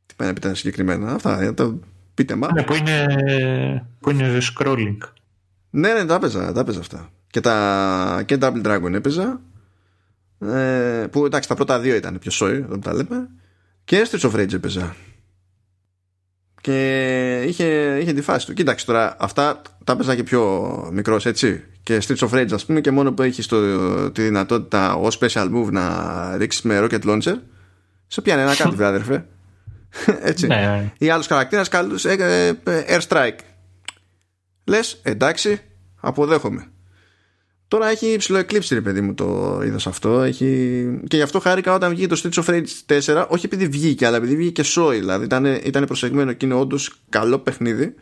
[0.07, 1.13] Τι πάνε να πείτε συγκεκριμένα.
[1.13, 1.79] Αυτά, τα
[2.19, 2.51] beat'em up.
[2.53, 4.99] Ναι, που είναι, που είναι scrolling.
[5.71, 7.11] Ναι, ναι, τα έπαιζα, τα έπαιζα αυτά.
[7.27, 9.41] Και, τα, και Double Dragon έπαιζα.
[10.39, 13.29] Ε, που εντάξει, τα πρώτα δύο ήταν πιο σόι, εδώ τα λέμε.
[13.85, 14.97] Και Streets of Rage έπαιζα.
[16.61, 18.53] Και είχε, είχε τη φάση του.
[18.53, 21.64] Κοίταξε τώρα, αυτά τα έπαιζα και πιο μικρός, έτσι.
[21.82, 23.43] Και Streets of Rage, ας πούμε, και μόνο που έχει
[24.12, 27.39] τη δυνατότητα ως special move να ρίξεις με rocket launcher,
[28.07, 29.26] σε πιάνει ένα κάτι, βράδερφε.
[30.22, 30.47] έτσι.
[30.47, 30.93] Ναι, ναι.
[30.99, 32.12] Ή άλλος χαρακτήρας, καλούς ε,
[32.64, 33.39] ε, air strike.
[34.64, 35.61] Λες, εντάξει,
[36.01, 36.66] αποδέχομαι.
[37.69, 40.21] Τώρα έχει εκλείψει ρε παιδί μου το είδος αυτό.
[40.21, 40.85] Έχει...
[41.09, 44.17] Και γι' αυτό χάρηκα όταν βγήκε το Streets of Rage 4, όχι επειδή βγήκε, αλλά
[44.17, 44.99] επειδή βγήκε και σόι.
[44.99, 47.95] Δηλαδή ήταν, ήταν προσεγμένο και είναι όντως καλό παιχνίδι.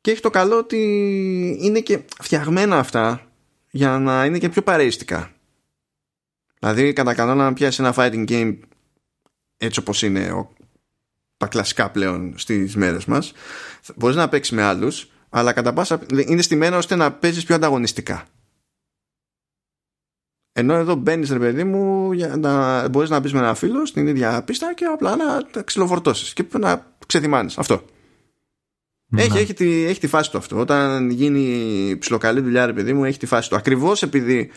[0.00, 0.78] Και έχει το καλό ότι
[1.60, 3.30] είναι και φτιαγμένα αυτά
[3.70, 5.32] για να είναι και πιο παρέστικα.
[6.60, 8.58] Δηλαδή, κατά κανόνα, να πιάσει ένα fighting game
[9.58, 10.48] έτσι όπως είναι
[11.36, 13.32] τα κλασικά πλέον στις μέρες μας
[13.96, 18.24] μπορείς να παίξεις με άλλους αλλά κατά πάσα είναι στημένα ώστε να παίζεις πιο ανταγωνιστικά
[20.58, 24.06] ενώ εδώ μπαίνεις, ρε παιδί μου, για να μπορείς να μπεις με ένα φίλο στην
[24.06, 27.54] ίδια πίστα και απλά να ξυλοφορτώσεις και να ξεθυμάνει.
[27.56, 27.84] Αυτό.
[29.06, 29.22] Ναι.
[29.22, 30.58] Έχει, έχει, τη, έχει τη φάση του αυτό.
[30.58, 33.56] Όταν γίνει ψιλοκαλή δουλειά, ρε παιδί μου, έχει τη φάση του.
[33.56, 34.50] Ακριβώς επειδή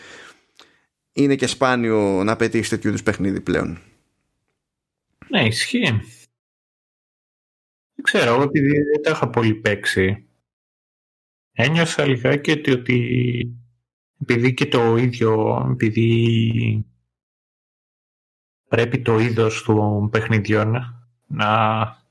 [1.12, 3.78] είναι και σπάνιο να πετύχεις τέτοιου είδους παιχνίδι πλέον.
[5.28, 6.00] Ναι, ισχύει.
[7.94, 10.26] Δεν ξέρω, εγώ επειδή δεν τα είχα πολύ παίξει.
[11.52, 13.61] Ένιωσα λιγάκι ότι
[14.22, 16.86] επειδή και το ίδιο, επειδή
[18.68, 20.74] πρέπει το είδος των παιχνιδιών
[21.26, 21.48] να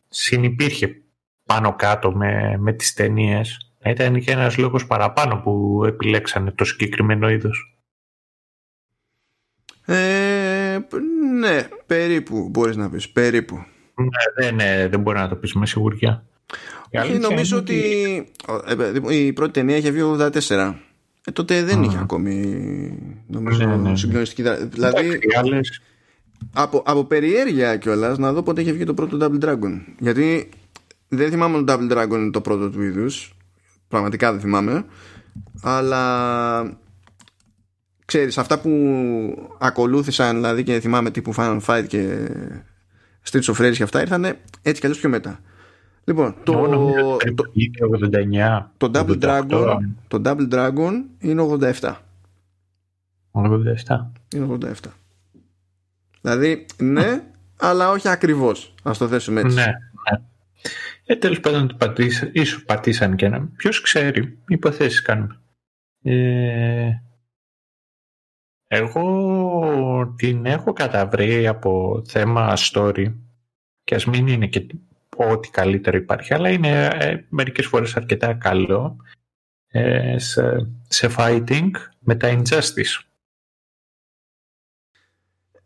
[0.08, 1.02] συνυπήρχε
[1.46, 3.74] πάνω κάτω με, με τις ταινίες.
[3.86, 7.76] Ήταν και ένας λόγος παραπάνω που επιλέξανε το συγκεκριμένο είδος.
[9.86, 10.80] Ε,
[11.40, 13.56] ναι, περίπου μπορείς να πεις, περίπου.
[13.96, 16.26] Ναι, δεν, ναι, δεν μπορεί να το πεις με σιγουριά.
[17.20, 17.82] νομίζω ότι
[18.68, 20.02] ε, η πρώτη ταινία είχε βγει
[20.50, 20.74] 84
[21.26, 23.96] ε, τότε δεν είχε ακόμη νομίζω ναι, ναι.
[23.96, 25.20] συγκλονιστική Δηλαδή
[26.54, 29.82] από, από περιέργεια κιόλας να δω πότε είχε βγει το πρώτο Double Dragon.
[30.00, 30.50] Γιατί
[31.08, 33.36] δεν θυμάμαι το Double Dragon είναι το πρώτο του είδους.
[33.88, 34.86] Πραγματικά δεν θυμάμαι.
[35.62, 36.80] Αλλά
[38.06, 38.72] ξέρεις αυτά που
[39.60, 42.28] ακολούθησαν δηλαδή και θυμάμαι τύπου Final Fight και
[43.32, 44.24] Streets of Rage και αυτά ήρθαν
[44.62, 45.40] έτσι κι αλλιώς πιο μετά.
[46.04, 46.52] Λοιπόν, το,
[47.24, 47.44] το,
[48.78, 49.78] το, Double Dragon,
[50.08, 51.96] το Double Dragon είναι 87.
[53.32, 54.08] 87.
[54.36, 54.74] Είναι 87.
[56.22, 57.24] Δηλαδή, ναι,
[57.60, 58.74] αλλά όχι ακριβώς.
[58.84, 59.56] Ας το θέσουμε έτσι.
[59.56, 60.22] Ναι, ναι.
[61.06, 61.78] Ε, τέλος πάντων,
[62.32, 63.50] ίσως πατήσαν και ένα.
[63.56, 65.40] Ποιος ξέρει, υποθέσεις κάνουμε.
[66.04, 66.92] Ε,
[68.68, 73.14] εγώ την έχω καταβρει από θέμα story
[73.84, 74.68] και ας μην είναι και
[75.30, 78.98] ό,τι καλύτερο υπάρχει, αλλά είναι ε, μερικές φορές αρκετά καλό
[79.68, 81.70] ε, σε, σε fighting
[82.00, 83.06] με τα injustice.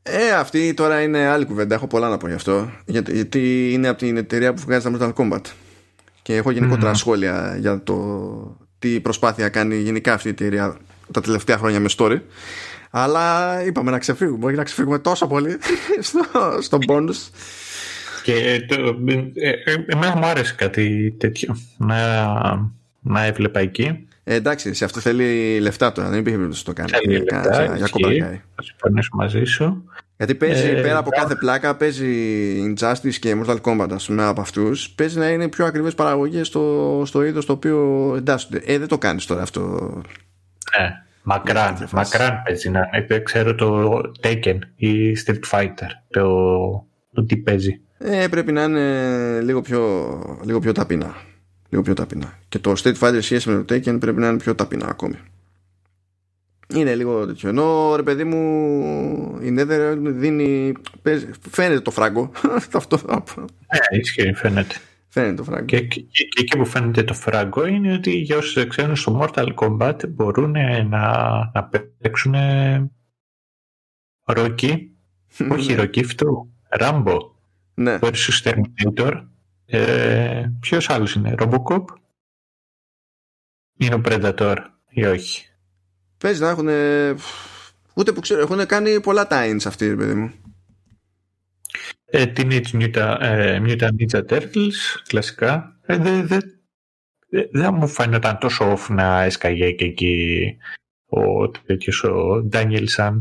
[0.08, 1.76] Ε, αυτή τώρα είναι άλλη κουβέντα.
[1.76, 2.72] Έχω πολλά να πω γι' αυτό.
[2.86, 5.42] Γιατί είναι από την εταιρεία που βγάζει τα Mortal Kombat.
[6.22, 6.98] Και έχω γενικότερα mm.
[6.98, 10.78] σχόλια για το τι προσπάθεια κάνει γενικά αυτή η εταιρεία
[11.12, 12.22] τα τελευταία χρόνια με story.
[12.90, 14.46] Αλλά είπαμε να ξεφύγουμε.
[14.46, 15.58] Όχι να ξεφύγουμε τόσο πολύ
[16.08, 16.22] στο,
[16.62, 17.30] στο bonus.
[18.26, 18.76] Και το,
[19.34, 22.26] ε, ε, εμένα μου άρεσε κάτι τέτοιο να,
[23.02, 24.08] να έβλεπα εκεί.
[24.24, 27.06] Ε, εντάξει, σε αυτό θέλει λεφτά τώρα, δεν υπήρχε περίπτωση να το κάνει.
[27.06, 28.42] Θέλει λεφτά, για κομπρακάει.
[28.56, 29.90] Θα συμφωνήσω μαζί σου.
[30.18, 32.10] Γιατί παίζει ε, πέρα από κάθε πλάκα, παίζει
[32.64, 34.90] Injustice και Mortal Kombat, ας πούμε, από αυτούς.
[34.90, 38.62] Παίζει να είναι πιο ακριβές παραγωγές στο, στο είδος το οποίο εντάσσονται.
[38.66, 39.62] Ε, δεν το κάνεις τώρα αυτό.
[40.80, 40.90] Ναι,
[41.24, 41.88] μακράν.
[41.92, 43.20] Μακράν παίζει να είναι.
[43.20, 45.90] Ξέρω το Taken ή Street Fighter.
[46.10, 46.28] Το,
[47.14, 49.82] το τι παίζει ε, πρέπει να είναι λίγο πιο,
[50.44, 51.16] λίγο πιο ταπεινά.
[51.70, 52.40] Λίγο πιο ταπεινά.
[52.50, 55.16] Και το State Fighter σχέση με το Taken πρέπει να είναι πιο ταπεινά ακόμη.
[56.74, 57.50] Είναι λίγο τέτοιο.
[57.50, 60.74] Ενώ ρε παιδί μου η Nether δίνει.
[61.50, 62.32] Φαίνεται το φράγκο.
[62.74, 64.76] Αυτό Ναι, ισχύει, φαίνεται.
[65.08, 65.66] Φαίνεται το φράγκο.
[65.66, 69.20] Και, και, και, εκεί που φαίνεται το φράγκο είναι ότι για όσους δεν ξέρουν στο
[69.22, 70.52] Mortal Kombat μπορούν
[70.90, 71.70] να, να
[72.02, 72.36] παίξουν
[74.26, 74.92] ροκί.
[75.52, 76.54] όχι ροκί αυτού.
[76.70, 77.35] Ράμπο.
[77.76, 78.00] Ναι.
[78.02, 79.28] Versus Terminator.
[79.66, 81.86] Ε, ποιος άλλος είναι, Robocop;
[83.78, 84.58] Είναι ο Predator
[84.90, 85.46] ή όχι;
[86.18, 86.68] Παίζει να έχουν.
[87.96, 90.34] Ούτε που ξέρω, έχουν κάνει πολλά times αυτοί, ρε παιδί μου.
[92.06, 95.80] Ε, Teenage Mutant, ε, Mutant Ninja Turtles, κλασικά.
[95.82, 96.40] Ε, δεν δε,
[97.52, 100.58] δε, μου φαίνονταν τόσο off να έσκαγε και εκεί
[101.06, 103.20] ο τέτοιος ο Daniel San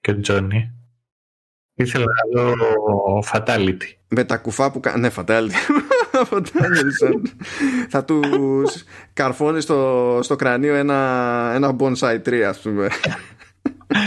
[0.00, 0.73] και ο Johnny.
[1.74, 2.54] Ήθελα να δω
[3.32, 3.92] Fatality.
[4.08, 5.00] Με τα κουφά που κάνει.
[5.00, 5.52] Ναι, Fatality.
[6.20, 6.40] από
[7.88, 12.88] Θα τους καρφώνει στο, στο κρανίο ένα, ένα bonsai tree, ας πούμε.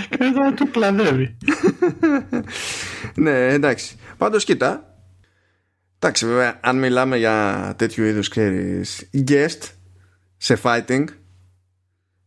[0.10, 1.38] Και θα του πλανεύει.
[3.16, 3.96] ναι, εντάξει.
[4.18, 4.96] Πάντως κοίτα.
[6.00, 9.70] Εντάξει, βέβαια, αν μιλάμε για τέτοιου είδους ξέρεις guest
[10.38, 11.04] σε fighting,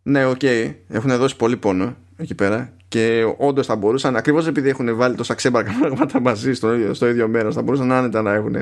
[0.02, 4.68] ναι, OK, okay, έχουν δώσει πολύ πόνο εκεί πέρα και όντως θα μπορούσαν, ακριβώς επειδή
[4.68, 8.32] έχουν βάλει τόσα ξέμπαρκα πράγματα μαζί στο ίδιο, στο ίδιο μέρος, θα μπορούσαν άνετα να
[8.32, 8.56] έχουν.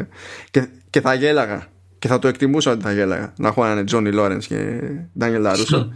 [0.51, 1.67] Και, και θα γέλαγα.
[1.99, 3.33] Και θα το εκτιμούσα ότι θα γέλαγα.
[3.37, 4.81] Να έχω έναν Τζόνι Λόρενς και
[5.19, 5.93] Ντάνιελ Λαρούσο.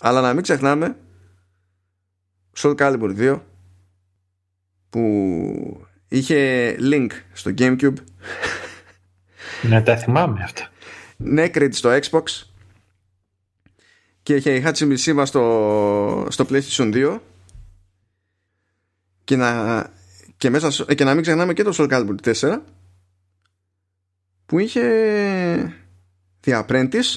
[0.00, 0.96] Αλλά να μην ξεχνάμε
[2.56, 3.40] Soul Calibur 2
[4.90, 7.96] που είχε link στο Gamecube.
[9.62, 10.68] Ναι, τα θυμάμαι αυτά.
[11.36, 12.22] Necrid στο Xbox
[14.22, 17.18] και είχε η Hatsumi στο, στο PlayStation 2
[19.28, 19.86] και να,
[20.36, 22.60] και, μέσα, και να μην ξεχνάμε και το Soul Calibur 4
[24.46, 24.82] που είχε
[26.44, 27.10] The Apprentice,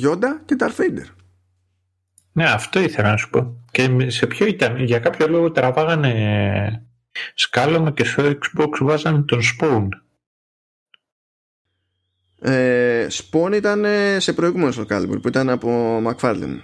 [0.00, 1.06] Yoda και Darth Vader.
[2.32, 3.64] Ναι, αυτό ήθελα να σου πω.
[3.70, 6.86] Και σε ποιο ήταν, για κάποιο λόγο τραβάγανε
[7.34, 9.88] σκάλωμα και στο Xbox βάζανε τον Spawn.
[12.40, 13.84] Ε, Spawn ήταν
[14.18, 16.58] σε προηγούμενο Soul Calibur που ήταν από McFarlane.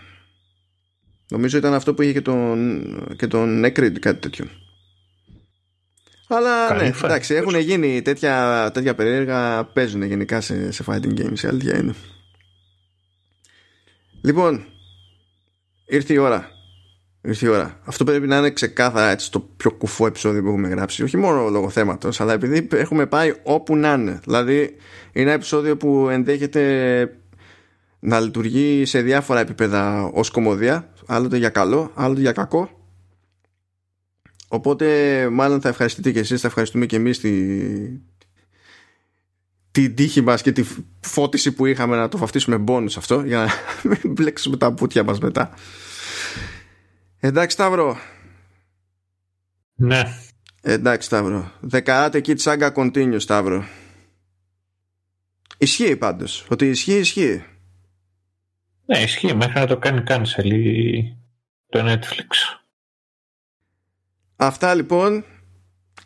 [1.29, 4.47] Νομίζω ήταν αυτό που είχε και τον, και τον Necrid, κάτι τέτοιο.
[6.29, 11.49] Αλλά ναι, εντάξει, έχουν γίνει τέτοια, τέτοια περίεργα, παίζουν γενικά σε, σε fighting games, η
[11.49, 11.95] αλήθεια είναι.
[14.21, 14.65] Λοιπόν,
[15.87, 16.49] ήρθε η ώρα.
[17.23, 17.81] Ήρθε η ώρα.
[17.85, 21.03] Αυτό πρέπει να είναι ξεκάθαρα έτσι το πιο κουφό επεισόδιο που έχουμε γράψει.
[21.03, 24.21] Όχι μόνο λόγω θέματος, αλλά επειδή έχουμε πάει όπου να είναι.
[24.25, 24.61] Δηλαδή,
[25.13, 27.19] είναι ένα επεισόδιο που ενδέχεται
[28.01, 32.71] να λειτουργεί σε διάφορα επίπεδα ως κομμωδία άλλοτε για καλό, άλλοτε για κακό.
[34.49, 37.31] Οπότε μάλλον θα ευχαριστείτε και εσείς, θα ευχαριστούμε και εμείς τη,
[39.71, 40.65] την τύχη μας και τη
[41.01, 43.51] φώτιση που είχαμε να το βαφτίσουμε μπόνους αυτό για να
[43.91, 45.55] μην μπλέξουμε τα πουτια μας μετά.
[47.21, 47.99] Εντάξει Σταύρο.
[49.75, 50.03] Ναι.
[50.61, 51.53] Εντάξει Σταύρο.
[51.61, 53.65] Δεκαράτε εκεί τσάγκα continue Σταύρο.
[55.59, 56.47] Ισχύει πάντως.
[56.49, 57.45] Ότι ισχύει ισχύει.
[58.87, 60.51] Ναι, ισχύει μέχρι να το κάνει cancel
[61.69, 62.59] το Netflix.
[64.37, 65.25] Αυτά λοιπόν.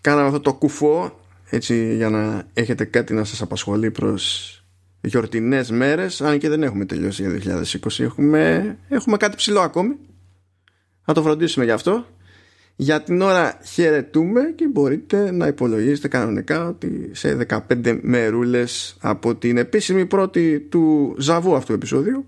[0.00, 1.20] Κάναμε αυτό το κουφό
[1.50, 4.52] έτσι για να έχετε κάτι να σας απασχολεί προς
[5.00, 9.96] γιορτινές μέρες αν και δεν έχουμε τελειώσει για 2020 έχουμε, έχουμε κάτι ψηλό ακόμη
[11.04, 12.06] να το φροντίσουμε γι' αυτό
[12.76, 19.56] για την ώρα χαιρετούμε και μπορείτε να υπολογίσετε κανονικά ότι σε 15 μερούλες από την
[19.56, 22.26] επίσημη πρώτη του ζαβού αυτού επεισόδιου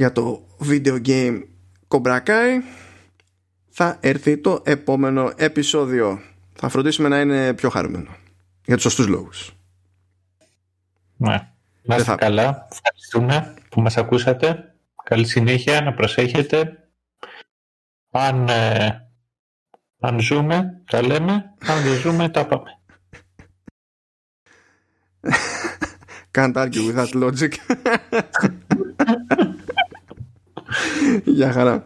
[0.00, 1.42] για το video game
[1.88, 2.58] Cobra Kai
[3.68, 6.20] θα έρθει το επόμενο επεισόδιο.
[6.52, 8.16] Θα φροντίσουμε να είναι πιο χαρούμενο.
[8.64, 9.52] Για τους σωστούς λόγους.
[11.16, 11.50] Ναι.
[11.82, 12.68] Να είστε καλά.
[12.72, 14.74] Ευχαριστούμε που μας ακούσατε.
[15.04, 15.80] Καλή συνέχεια.
[15.80, 16.88] Να προσέχετε.
[18.10, 19.08] Αν, ε,
[20.00, 21.54] αν ζούμε, τα λέμε.
[21.66, 22.70] Αν δεν ζούμε, τα πάμε.
[26.32, 27.52] Can't argue with that logic.
[31.24, 31.82] Γεια χαρά.